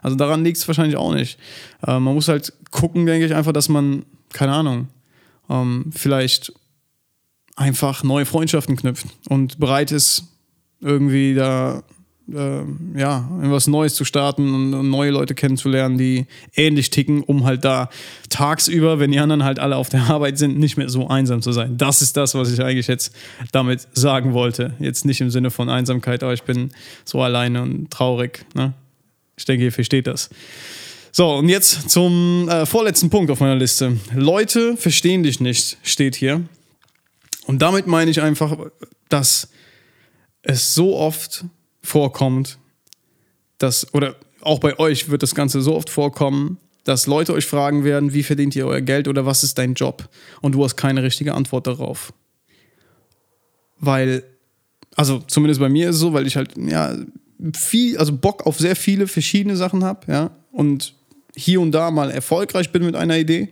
[0.01, 1.37] Also daran liegt es wahrscheinlich auch nicht.
[1.85, 4.87] Äh, man muss halt gucken, denke ich, einfach, dass man, keine Ahnung,
[5.49, 6.53] ähm, vielleicht
[7.55, 10.23] einfach neue Freundschaften knüpft und bereit ist,
[10.79, 11.83] irgendwie da
[12.35, 17.65] äh, ja, etwas Neues zu starten und, neue Leute kennenzulernen, die ähnlich ticken, um halt
[17.65, 17.89] da
[18.29, 21.51] tagsüber, wenn die anderen halt alle auf der Arbeit sind, nicht mehr so einsam zu
[21.51, 21.77] sein.
[21.77, 23.13] Das ist das, was ich eigentlich jetzt
[23.51, 24.73] damit sagen wollte.
[24.79, 26.71] Jetzt nicht im Sinne von Einsamkeit, aber ich bin
[27.05, 28.45] so alleine und traurig.
[28.53, 28.73] Ne?
[29.37, 30.29] Ich denke, ihr versteht das.
[31.11, 33.97] So, und jetzt zum äh, vorletzten Punkt auf meiner Liste.
[34.13, 36.41] Leute verstehen dich nicht, steht hier.
[37.45, 38.55] Und damit meine ich einfach,
[39.09, 39.49] dass
[40.43, 41.45] es so oft
[41.81, 42.57] vorkommt,
[43.57, 47.83] dass, oder auch bei euch wird das Ganze so oft vorkommen, dass Leute euch fragen
[47.83, 50.09] werden, wie verdient ihr euer Geld oder was ist dein Job?
[50.41, 52.13] Und du hast keine richtige Antwort darauf.
[53.79, 54.23] Weil,
[54.95, 56.95] also zumindest bei mir ist es so, weil ich halt, ja,
[57.55, 60.95] viel, also Bock auf sehr viele verschiedene Sachen habe, ja, und
[61.35, 63.49] hier und da mal erfolgreich bin mit einer Idee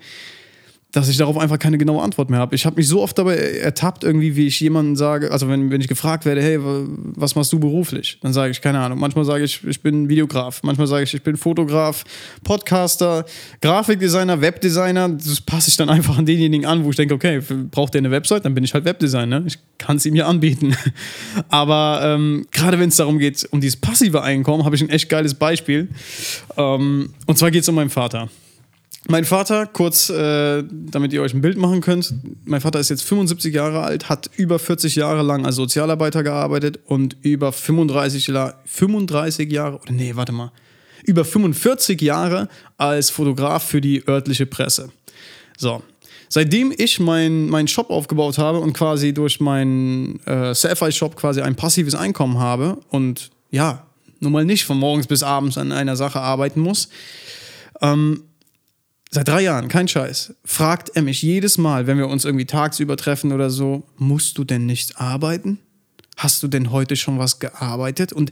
[0.97, 2.55] dass ich darauf einfach keine genaue Antwort mehr habe.
[2.55, 5.79] Ich habe mich so oft dabei ertappt, irgendwie, wie ich jemanden sage, also wenn, wenn
[5.79, 8.17] ich gefragt werde, hey, was machst du beruflich?
[8.23, 8.97] Dann sage ich, keine Ahnung.
[8.97, 10.63] Manchmal sage ich, ich bin Videograf.
[10.63, 12.03] Manchmal sage ich, ich bin Fotograf,
[12.43, 13.25] Podcaster,
[13.61, 15.09] Grafikdesigner, Webdesigner.
[15.09, 18.09] Das passe ich dann einfach an denjenigen an, wo ich denke, okay, braucht der eine
[18.09, 18.45] Website?
[18.45, 19.43] Dann bin ich halt Webdesigner.
[19.45, 20.75] Ich kann es ihm ja anbieten.
[21.49, 25.09] Aber ähm, gerade wenn es darum geht, um dieses passive Einkommen, habe ich ein echt
[25.09, 25.89] geiles Beispiel.
[26.57, 28.29] Ähm, und zwar geht es um meinen Vater.
[29.09, 33.03] Mein Vater, kurz, äh, damit ihr euch ein Bild machen könnt, mein Vater ist jetzt
[33.03, 38.29] 75 Jahre alt, hat über 40 Jahre lang als Sozialarbeiter gearbeitet und über 35,
[38.65, 40.51] 35 Jahre, oder nee, warte mal,
[41.05, 44.89] über 45 Jahre als Fotograf für die örtliche Presse.
[45.57, 45.81] So,
[46.27, 51.55] seitdem ich meinen mein Shop aufgebaut habe und quasi durch meinen äh, Selfie-Shop quasi ein
[51.55, 53.87] passives Einkommen habe und ja,
[54.19, 56.89] nun mal nicht von morgens bis abends an einer Sache arbeiten muss,
[57.81, 58.23] ähm,
[59.09, 60.33] Seit drei Jahren, kein Scheiß.
[60.43, 64.43] Fragt er mich jedes Mal, wenn wir uns irgendwie tagsüber treffen oder so, musst du
[64.43, 65.59] denn nicht arbeiten?
[66.17, 68.11] Hast du denn heute schon was gearbeitet?
[68.11, 68.31] Und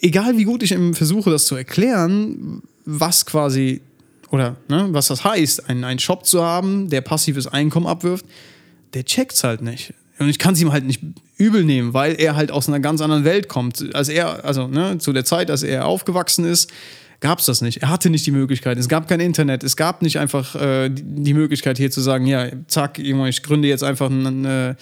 [0.00, 3.82] egal wie gut ich ihm versuche, das zu erklären, was quasi
[4.30, 8.26] oder ne, was das heißt, einen, einen Shop zu haben, der passives Einkommen abwirft,
[8.94, 9.94] der checkt's halt nicht.
[10.18, 11.00] Und ich kann es ihm halt nicht
[11.36, 13.94] übel nehmen, weil er halt aus einer ganz anderen Welt kommt.
[13.94, 16.70] Als er, also ne, zu der Zeit, als er aufgewachsen ist,
[17.24, 17.78] gab es das nicht.
[17.78, 18.76] Er hatte nicht die Möglichkeit.
[18.76, 19.64] Es gab kein Internet.
[19.64, 23.82] Es gab nicht einfach äh, die Möglichkeit hier zu sagen, ja, zack, ich gründe jetzt
[23.82, 24.76] einfach eine,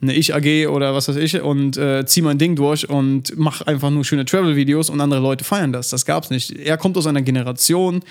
[0.00, 3.90] eine Ich-AG oder was weiß ich und äh, ziehe mein Ding durch und mache einfach
[3.90, 5.88] nur schöne Travel-Videos und andere Leute feiern das.
[5.88, 6.52] Das gab es nicht.
[6.52, 8.04] Er kommt aus einer Generation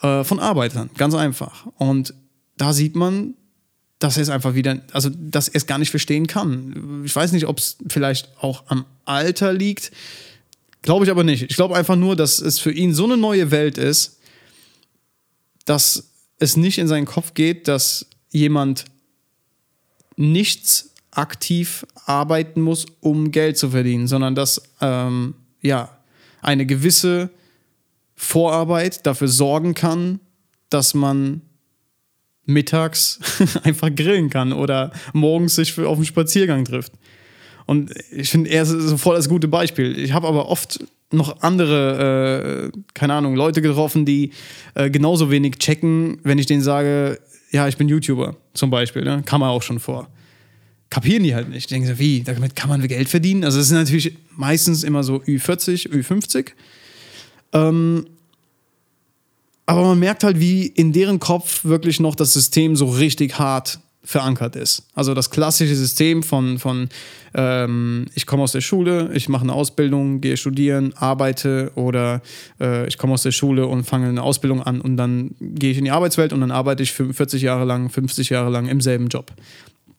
[0.00, 1.66] äh, von Arbeitern, ganz einfach.
[1.76, 2.14] Und
[2.56, 3.34] da sieht man,
[3.98, 7.02] dass er es einfach wieder, also dass er es gar nicht verstehen kann.
[7.04, 9.92] Ich weiß nicht, ob es vielleicht auch am Alter liegt
[10.88, 11.42] Glaube ich aber nicht.
[11.42, 14.20] Ich glaube einfach nur, dass es für ihn so eine neue Welt ist,
[15.66, 18.86] dass es nicht in seinen Kopf geht, dass jemand
[20.16, 25.94] nichts aktiv arbeiten muss, um Geld zu verdienen, sondern dass ähm, ja
[26.40, 27.28] eine gewisse
[28.14, 30.20] Vorarbeit dafür sorgen kann,
[30.70, 31.42] dass man
[32.46, 33.20] mittags
[33.62, 36.92] einfach grillen kann oder morgens sich auf einen Spaziergang trifft.
[37.68, 39.98] Und ich finde, er ist so voll das gute Beispiel.
[39.98, 44.30] Ich habe aber oft noch andere, äh, keine Ahnung, Leute getroffen, die
[44.74, 49.04] äh, genauso wenig checken, wenn ich denen sage, ja, ich bin YouTuber zum Beispiel.
[49.04, 49.22] Ne?
[49.26, 50.08] Kam man auch schon vor.
[50.88, 51.64] Kapieren die halt nicht.
[51.64, 53.44] Ich denke so, wie, damit kann man Geld verdienen?
[53.44, 56.52] Also es sind natürlich meistens immer so Ü40, Ü50.
[57.52, 58.06] Ähm,
[59.66, 63.78] aber man merkt halt, wie in deren Kopf wirklich noch das System so richtig hart
[64.04, 64.84] verankert ist.
[64.94, 66.88] Also das klassische System von, von
[67.34, 72.22] ähm, ich komme aus der Schule, ich mache eine Ausbildung, gehe studieren, arbeite oder
[72.60, 75.78] äh, ich komme aus der Schule und fange eine Ausbildung an und dann gehe ich
[75.78, 79.08] in die Arbeitswelt und dann arbeite ich 40 Jahre lang, 50 Jahre lang im selben
[79.08, 79.32] Job.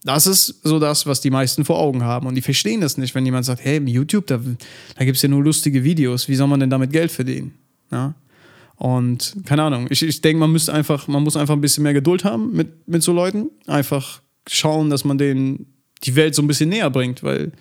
[0.04, 2.26] Das ist so das, was die meisten vor Augen haben.
[2.26, 4.40] Und die verstehen das nicht, wenn jemand sagt, hey, YouTube, da,
[4.98, 7.54] da gibt es ja nur lustige Videos, wie soll man denn damit Geld verdienen?
[7.92, 8.14] Ja?
[8.80, 11.94] Und keine Ahnung, ich, ich denke, man müsste einfach, man muss einfach ein bisschen mehr
[11.94, 13.50] Geduld haben mit, mit so Leuten.
[13.68, 15.66] Einfach schauen, dass man denen
[16.06, 17.52] die Welt so ein bisschen näher bringt, weil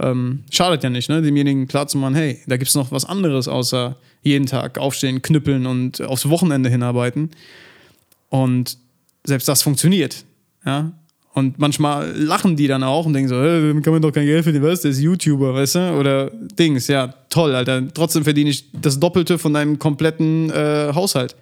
[0.00, 1.20] ähm, schadet ja nicht, ne?
[1.20, 5.20] demjenigen klar zu machen, hey, da gibt es noch was anderes außer jeden Tag aufstehen,
[5.20, 7.32] knüppeln und aufs Wochenende hinarbeiten.
[8.30, 8.78] Und
[9.24, 10.24] selbst das funktioniert.
[10.64, 10.92] Ja?
[11.34, 14.42] Und manchmal lachen die dann auch und denken so, hey, kann man doch kein Geld
[14.42, 14.82] verdienen, was?
[14.82, 15.98] Der ist YouTuber, weißt du?
[15.98, 17.82] Oder Dings, ja, toll, Alter.
[17.94, 21.34] Trotzdem verdiene ich das Doppelte von deinem kompletten äh, Haushalt.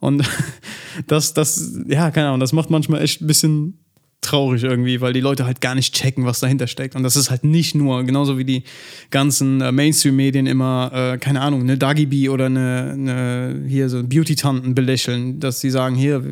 [0.00, 0.22] Und
[1.06, 3.78] das, das, ja, keine Ahnung, das macht manchmal echt ein bisschen
[4.20, 6.94] traurig irgendwie, weil die Leute halt gar nicht checken, was dahinter steckt.
[6.94, 8.64] Und das ist halt nicht nur, genauso wie die
[9.10, 14.74] ganzen äh, Mainstream-Medien immer, äh, keine Ahnung, eine Dagibi oder eine, eine hier so Beauty-Tanten
[14.74, 16.22] belächeln, dass sie sagen, hier,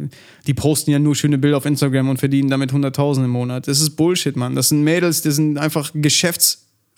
[0.46, 3.68] die posten ja nur schöne Bilder auf Instagram und verdienen damit 100.000 im Monat.
[3.68, 4.54] Das ist Bullshit, Mann.
[4.54, 5.90] Das sind Mädels, die sind einfach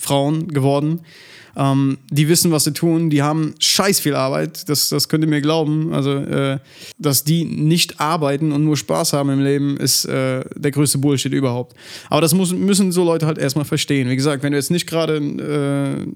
[0.01, 1.01] Geschäftsfrauen geworden
[1.57, 5.29] ähm, die wissen, was sie tun, die haben scheiß viel Arbeit, das, das könnt ihr
[5.29, 5.93] mir glauben.
[5.93, 6.59] Also, äh,
[6.99, 11.33] dass die nicht arbeiten und nur Spaß haben im Leben, ist äh, der größte Bullshit
[11.33, 11.77] überhaupt.
[12.09, 14.09] Aber das muss, müssen so Leute halt erstmal verstehen.
[14.09, 16.07] Wie gesagt, wenn du jetzt nicht gerade, äh,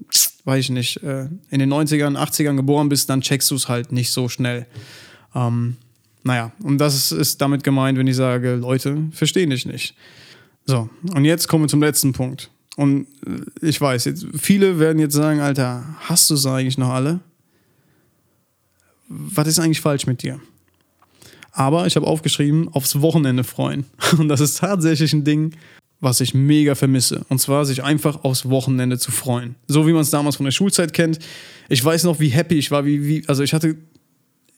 [0.45, 3.91] weiß ich nicht, äh, in den 90ern, 80ern geboren bist, dann checkst du es halt
[3.91, 4.67] nicht so schnell.
[5.35, 5.75] Ähm,
[6.23, 9.95] naja, und das ist damit gemeint, wenn ich sage, Leute verstehen dich nicht.
[10.65, 12.49] So, und jetzt kommen wir zum letzten Punkt.
[12.75, 16.89] Und äh, ich weiß, jetzt, viele werden jetzt sagen, Alter, hast du es eigentlich noch
[16.89, 17.19] alle?
[19.07, 20.39] Was ist eigentlich falsch mit dir?
[21.51, 23.85] Aber ich habe aufgeschrieben, aufs Wochenende freuen.
[24.17, 25.55] Und das ist tatsächlich ein Ding,
[26.01, 27.25] was ich mega vermisse.
[27.29, 29.55] Und zwar sich einfach aufs Wochenende zu freuen.
[29.67, 31.19] So wie man es damals von der Schulzeit kennt.
[31.69, 33.77] Ich weiß noch, wie happy ich war, wie, wie, also ich hatte,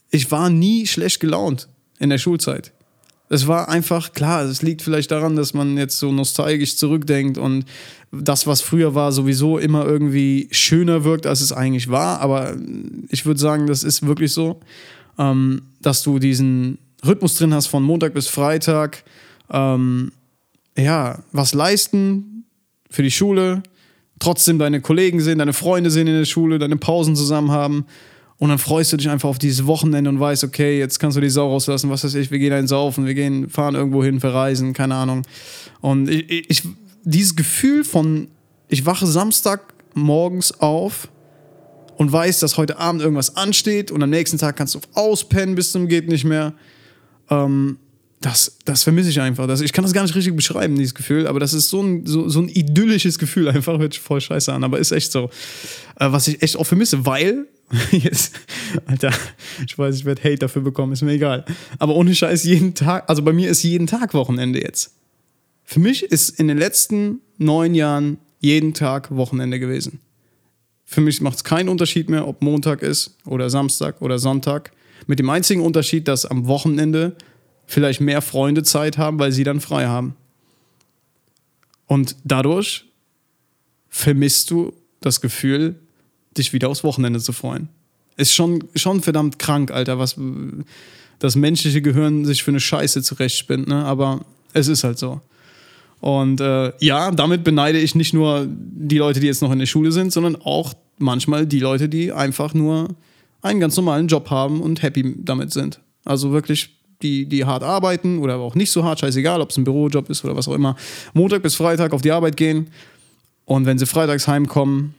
[0.10, 2.74] ich war nie schlecht gelaunt in der Schulzeit.
[3.30, 7.66] Es war einfach, klar, es liegt vielleicht daran, dass man jetzt so nostalgisch zurückdenkt und
[8.12, 12.22] das, was früher war, sowieso immer irgendwie schöner wirkt, als es eigentlich war.
[12.22, 12.56] Aber
[13.10, 14.62] ich würde sagen, das ist wirklich so,
[15.18, 19.04] ähm, dass du diesen Rhythmus drin hast von Montag bis Freitag.
[19.52, 20.12] Ähm,
[20.78, 22.46] ja, was leisten
[22.90, 23.64] für die Schule,
[24.20, 27.86] trotzdem deine Kollegen sehen, deine Freunde sehen in der Schule, deine Pausen zusammen haben.
[28.40, 31.22] Und dann freust du dich einfach auf dieses Wochenende und weißt, okay, jetzt kannst du
[31.22, 34.20] die Sau rauslassen, was weiß ich, wir gehen ein Saufen, wir gehen, fahren irgendwo hin,
[34.20, 35.24] verreisen, keine Ahnung.
[35.82, 36.64] Und ich, ich
[37.04, 38.28] dieses Gefühl von,
[38.68, 41.08] ich wache Samstag morgens auf
[41.98, 45.72] und weiß, dass heute Abend irgendwas ansteht und am nächsten Tag kannst du auspennen bis
[45.72, 46.54] zum geht nicht mehr.
[47.30, 47.78] Ähm,
[48.22, 49.48] das, das vermisse ich einfach.
[49.48, 52.06] Das, ich kann das gar nicht richtig beschreiben, dieses Gefühl, aber das ist so ein,
[52.06, 55.30] so, so ein idyllisches Gefühl, einfach hört sich voll scheiße an, aber ist echt so.
[56.00, 57.48] Äh, was ich echt auch vermisse, weil,
[57.92, 58.34] jetzt,
[58.86, 59.12] Alter,
[59.66, 61.46] ich weiß, ich werde Hate dafür bekommen, ist mir egal.
[61.80, 64.94] Aber ohne Scheiß, jeden Tag, also bei mir ist jeden Tag Wochenende jetzt.
[65.64, 70.00] Für mich ist in den letzten neun Jahren jeden Tag Wochenende gewesen.
[70.86, 74.72] Für mich macht es keinen Unterschied mehr, ob Montag ist oder Samstag oder Sonntag.
[75.06, 77.18] Mit dem einzigen Unterschied, dass am Wochenende
[77.66, 80.16] vielleicht mehr Freunde Zeit haben, weil sie dann frei haben.
[81.86, 82.86] Und dadurch
[83.90, 85.76] vermisst du das Gefühl,
[86.38, 87.70] dich wieder aufs Wochenende zu freuen.
[88.16, 90.16] Ist schon, schon verdammt krank, Alter, was
[91.20, 93.86] das menschliche Gehirn sich für eine Scheiße zurechtspinnt, ne?
[93.86, 94.22] aber
[94.54, 95.22] es ist halt so.
[96.00, 99.66] Und äh, ja, damit beneide ich nicht nur die Leute, die jetzt noch in der
[99.66, 102.90] Schule sind, sondern auch manchmal die Leute, die einfach nur
[103.42, 105.80] einen ganz normalen Job haben und happy damit sind.
[106.06, 109.64] Also wirklich die, die hart arbeiten oder auch nicht so hart, scheißegal, ob es ein
[109.64, 110.76] Bürojob ist oder was auch immer,
[111.14, 112.68] Montag bis Freitag auf die Arbeit gehen
[113.46, 114.96] und wenn sie freitags heimkommen,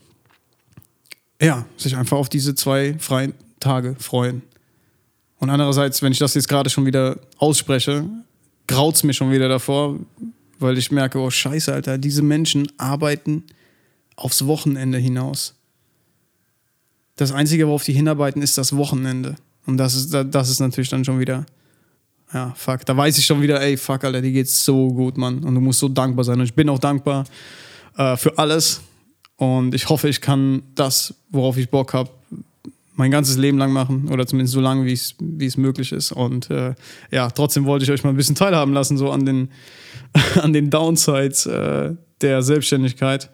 [1.40, 4.42] ja, sich einfach auf diese zwei freien Tage freuen.
[5.38, 8.04] Und andererseits, wenn ich das jetzt gerade schon wieder ausspreche,
[8.66, 9.98] graut es mir schon wieder davor,
[10.58, 13.44] weil ich merke, oh scheiße, Alter, diese Menschen arbeiten
[14.16, 15.54] aufs Wochenende hinaus.
[17.16, 19.36] Das Einzige, worauf die hinarbeiten, ist das Wochenende.
[19.66, 21.46] Und das ist, das ist natürlich dann schon wieder
[22.32, 22.84] ja, fuck.
[22.84, 25.42] Da weiß ich schon wieder, ey, fuck, Alter, die geht's so gut, Mann.
[25.44, 26.38] Und du musst so dankbar sein.
[26.38, 27.24] Und ich bin auch dankbar
[27.96, 28.82] äh, für alles.
[29.38, 32.10] Und ich hoffe, ich kann das, worauf ich Bock habe,
[32.94, 34.08] mein ganzes Leben lang machen.
[34.10, 36.12] Oder zumindest so lange, wie es möglich ist.
[36.12, 36.74] Und äh,
[37.10, 39.50] ja, trotzdem wollte ich euch mal ein bisschen teilhaben lassen, so an den,
[40.42, 43.30] an den Downsides äh, der Selbstständigkeit.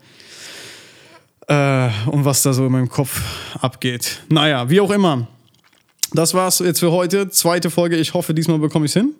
[1.48, 3.20] Äh, und was da so in meinem Kopf
[3.60, 4.22] abgeht.
[4.28, 5.26] Naja, wie auch immer
[6.14, 7.28] das war's jetzt für heute.
[7.28, 7.96] Zweite Folge.
[7.96, 9.14] Ich hoffe, diesmal bekomme ich es hin.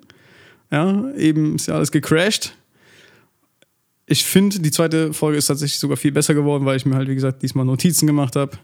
[0.71, 2.55] Ja, eben ist ja alles gecrashed.
[4.07, 7.09] Ich finde, die zweite Folge ist tatsächlich sogar viel besser geworden, weil ich mir halt,
[7.09, 8.59] wie gesagt, diesmal Notizen gemacht habe.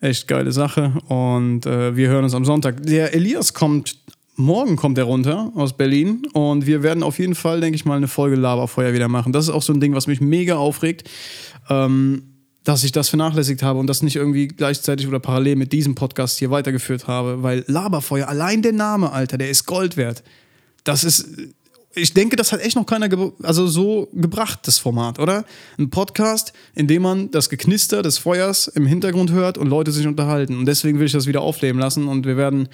[0.00, 0.94] Echt geile Sache.
[1.08, 2.82] Und äh, wir hören uns am Sonntag.
[2.84, 3.98] Der Elias kommt,
[4.36, 6.26] morgen kommt er runter aus Berlin.
[6.32, 9.32] Und wir werden auf jeden Fall, denke ich mal, eine Folge Laberfeuer wieder machen.
[9.32, 11.08] Das ist auch so ein Ding, was mich mega aufregt.
[11.68, 12.22] Ähm,
[12.68, 16.38] dass ich das vernachlässigt habe und das nicht irgendwie gleichzeitig oder parallel mit diesem Podcast
[16.38, 20.22] hier weitergeführt habe, weil Laberfeuer, allein der Name, Alter, der ist Gold wert.
[20.84, 21.30] Das ist,
[21.94, 23.08] ich denke, das hat echt noch keiner
[23.42, 25.44] also so gebracht, das Format, oder?
[25.78, 30.06] Ein Podcast, in dem man das Geknister des Feuers im Hintergrund hört und Leute sich
[30.06, 30.56] unterhalten.
[30.58, 32.68] Und deswegen will ich das wieder aufleben lassen und wir werden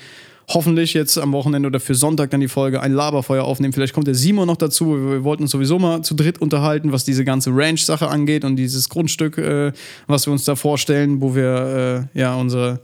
[0.48, 3.72] hoffentlich jetzt am Wochenende oder für Sonntag dann die Folge ein Laberfeuer aufnehmen.
[3.72, 5.10] Vielleicht kommt der Simon noch dazu.
[5.10, 8.88] Wir wollten uns sowieso mal zu dritt unterhalten, was diese ganze Ranch-Sache angeht und dieses
[8.88, 9.72] Grundstück, äh,
[10.06, 12.80] was wir uns da vorstellen, wo wir äh, ja unsere,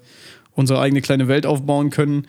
[0.54, 2.26] unsere eigene kleine Welt aufbauen können.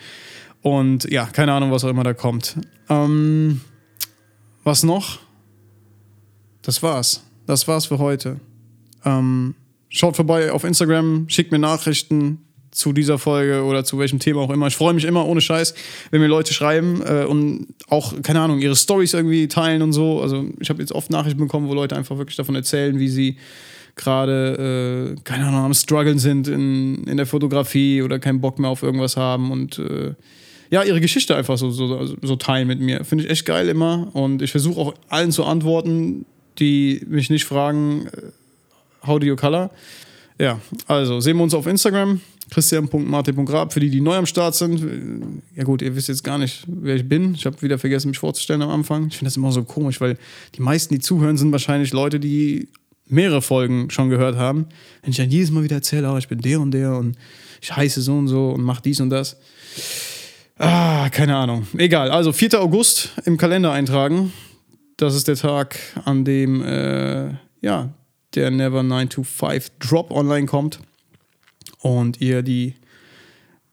[0.62, 2.56] Und ja, keine Ahnung, was auch immer da kommt.
[2.90, 3.62] Ähm,
[4.64, 5.20] was noch?
[6.62, 7.24] Das war's.
[7.48, 8.40] Das war's für heute.
[9.04, 9.56] Ähm,
[9.90, 12.40] schaut vorbei auf Instagram, schickt mir Nachrichten,
[12.72, 14.68] zu dieser Folge oder zu welchem Thema auch immer.
[14.68, 15.74] Ich freue mich immer ohne Scheiß,
[16.10, 20.22] wenn mir Leute schreiben äh, und auch, keine Ahnung, ihre Stories irgendwie teilen und so.
[20.22, 23.38] Also ich habe jetzt oft Nachrichten bekommen, wo Leute einfach wirklich davon erzählen, wie sie
[23.96, 28.70] gerade, äh, keine Ahnung, am Struggeln sind in, in der Fotografie oder keinen Bock mehr
[28.70, 30.14] auf irgendwas haben und äh,
[30.72, 33.04] ja, ihre Geschichte einfach so, so, so teilen mit mir.
[33.04, 36.26] Finde ich echt geil immer und ich versuche auch allen zu antworten,
[36.60, 39.70] die mich nicht fragen, äh, how do you color?
[40.40, 45.42] Ja, also sehen wir uns auf Instagram Christian.martin.grab, für die, die neu am Start sind.
[45.56, 47.34] Ja gut, ihr wisst jetzt gar nicht, wer ich bin.
[47.34, 49.08] Ich habe wieder vergessen, mich vorzustellen am Anfang.
[49.08, 50.18] Ich finde das immer so komisch, weil
[50.56, 52.68] die meisten, die zuhören, sind wahrscheinlich Leute, die
[53.08, 54.68] mehrere Folgen schon gehört haben.
[55.02, 57.18] Wenn ich dann jedes Mal wieder erzähle, oh, ich bin der und der und
[57.62, 59.38] ich heiße so und so und mache dies und das.
[60.64, 61.66] Ah, keine Ahnung.
[61.76, 62.12] Egal.
[62.12, 62.62] Also 4.
[62.62, 64.32] August im Kalender eintragen.
[64.96, 67.90] Das ist der Tag, an dem äh, ja,
[68.36, 70.78] der Never 925 Drop online kommt
[71.80, 72.76] und ihr die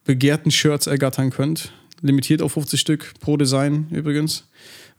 [0.05, 1.73] begehrten Shirts ergattern könnt.
[2.01, 4.49] Limitiert auf 50 Stück pro Design übrigens.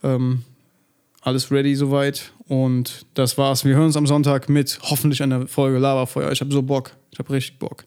[0.03, 0.43] Ähm,
[1.21, 2.31] alles ready soweit.
[2.47, 3.65] Und das war's.
[3.65, 6.31] Wir hören uns am Sonntag mit hoffentlich einer Folge Laberfeuer.
[6.31, 6.91] Ich habe so Bock.
[7.09, 7.85] Ich habe richtig Bock.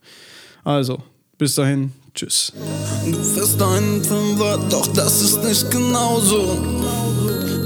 [0.65, 1.05] Also,
[1.43, 1.91] bis dahin.
[2.15, 2.53] Tschüss.
[3.05, 6.57] Du fährst einen Fünfer, doch das ist nicht genauso.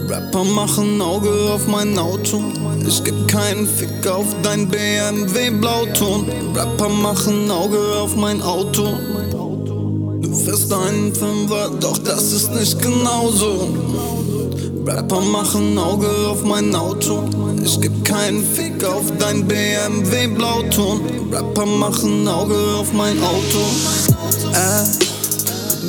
[0.08, 2.42] Rapper machen Auge auf mein Auto.
[2.86, 6.24] Ich geb keinen Fick auf dein BMW Blauton.
[6.54, 8.94] Rapper machen Auge auf mein Auto.
[10.22, 13.74] Du fährst einen Fünfer, doch das ist nicht genauso.
[14.86, 17.24] Rapper machen Auge auf mein Auto.
[17.64, 21.00] Ich geb keinen Fick auf dein BMW Blauton.
[21.32, 23.58] Rapper machen Auge auf mein Auto.
[24.52, 25.06] Äh.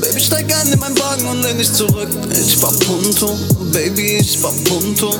[0.01, 2.09] Baby, steig ein in meinen Wagen und lehn dich zurück.
[2.31, 3.37] Ich fahr Punto,
[3.71, 5.13] Baby, ich fahr Punto.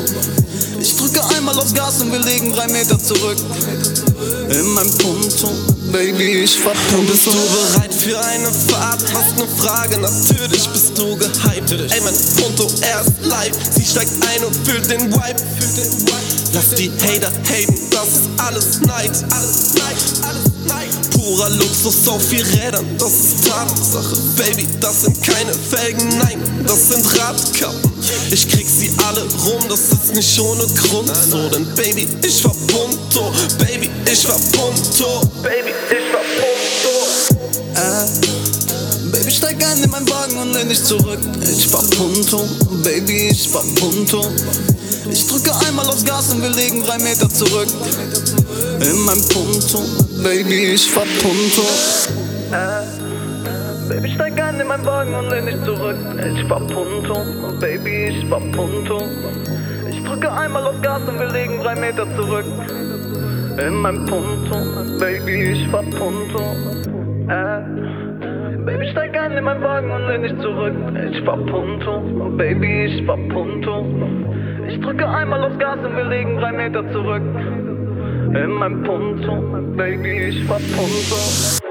[0.80, 3.38] Ich drücke einmal aufs Gas und wir legen drei Meter zurück.
[4.50, 5.50] In meinem Punto,
[5.92, 7.12] Baby, ich Punto.
[7.12, 9.04] Bist du bereit für eine Fahrt?
[9.14, 9.98] Hast ne Frage?
[9.98, 11.72] Natürlich bist du gehypt.
[11.72, 13.56] Ey, mein Punto, er ist live.
[13.76, 15.42] Sie steigt ein und fühlt den Vibe.
[16.54, 19.12] Lass die Hater haten, das ist alles Neid.
[19.32, 19.98] Alles Neid,
[20.28, 21.12] alles Neid.
[21.12, 24.18] Purer Luxus auf vier Rädern, das ist Tatsache.
[24.38, 27.97] Baby, das sind keine Felgen, nein, das sind Radkappen.
[28.32, 31.50] Ich krieg sie alle rum, das ist nicht ohne Grund so.
[31.50, 36.98] Denn Baby, ich war Punto, Baby, ich war Punto, Baby, ich war Punto.
[37.76, 38.38] Äh.
[39.12, 41.20] Baby, steig ein in meinen Wagen und lehn dich zurück.
[41.42, 42.44] Ich fahr Punto,
[42.84, 44.26] Baby, ich fahr Punto.
[45.10, 47.70] Ich drücke einmal aufs Gas und wir legen drei Meter zurück.
[48.82, 49.82] In meinem Punto,
[50.24, 51.64] Baby, ich fahr Punto.
[52.52, 53.07] Äh.
[53.90, 55.96] Baby, steig ein in meinen Wagen und lehn dich zurück.
[56.36, 57.22] Ich fahr Punto,
[57.60, 59.02] Baby, ich fahr Punto.
[59.90, 62.46] Ich drücke einmal aufs Gas und wir legen drei Meter zurück.
[63.66, 66.42] In meinem Punto, Baby, ich fahr Punto.
[67.30, 68.58] Äh.
[68.66, 70.74] Baby, steig ein in meinen Wagen und lehn dich zurück.
[71.10, 72.02] Ich fahr Punto,
[72.36, 73.86] Baby, ich fahr Punto.
[74.68, 77.24] Ich drücke einmal aufs Gas und wir legen drei Meter zurück.
[77.24, 81.67] In meinem Punto, Baby, ich fahr Punto.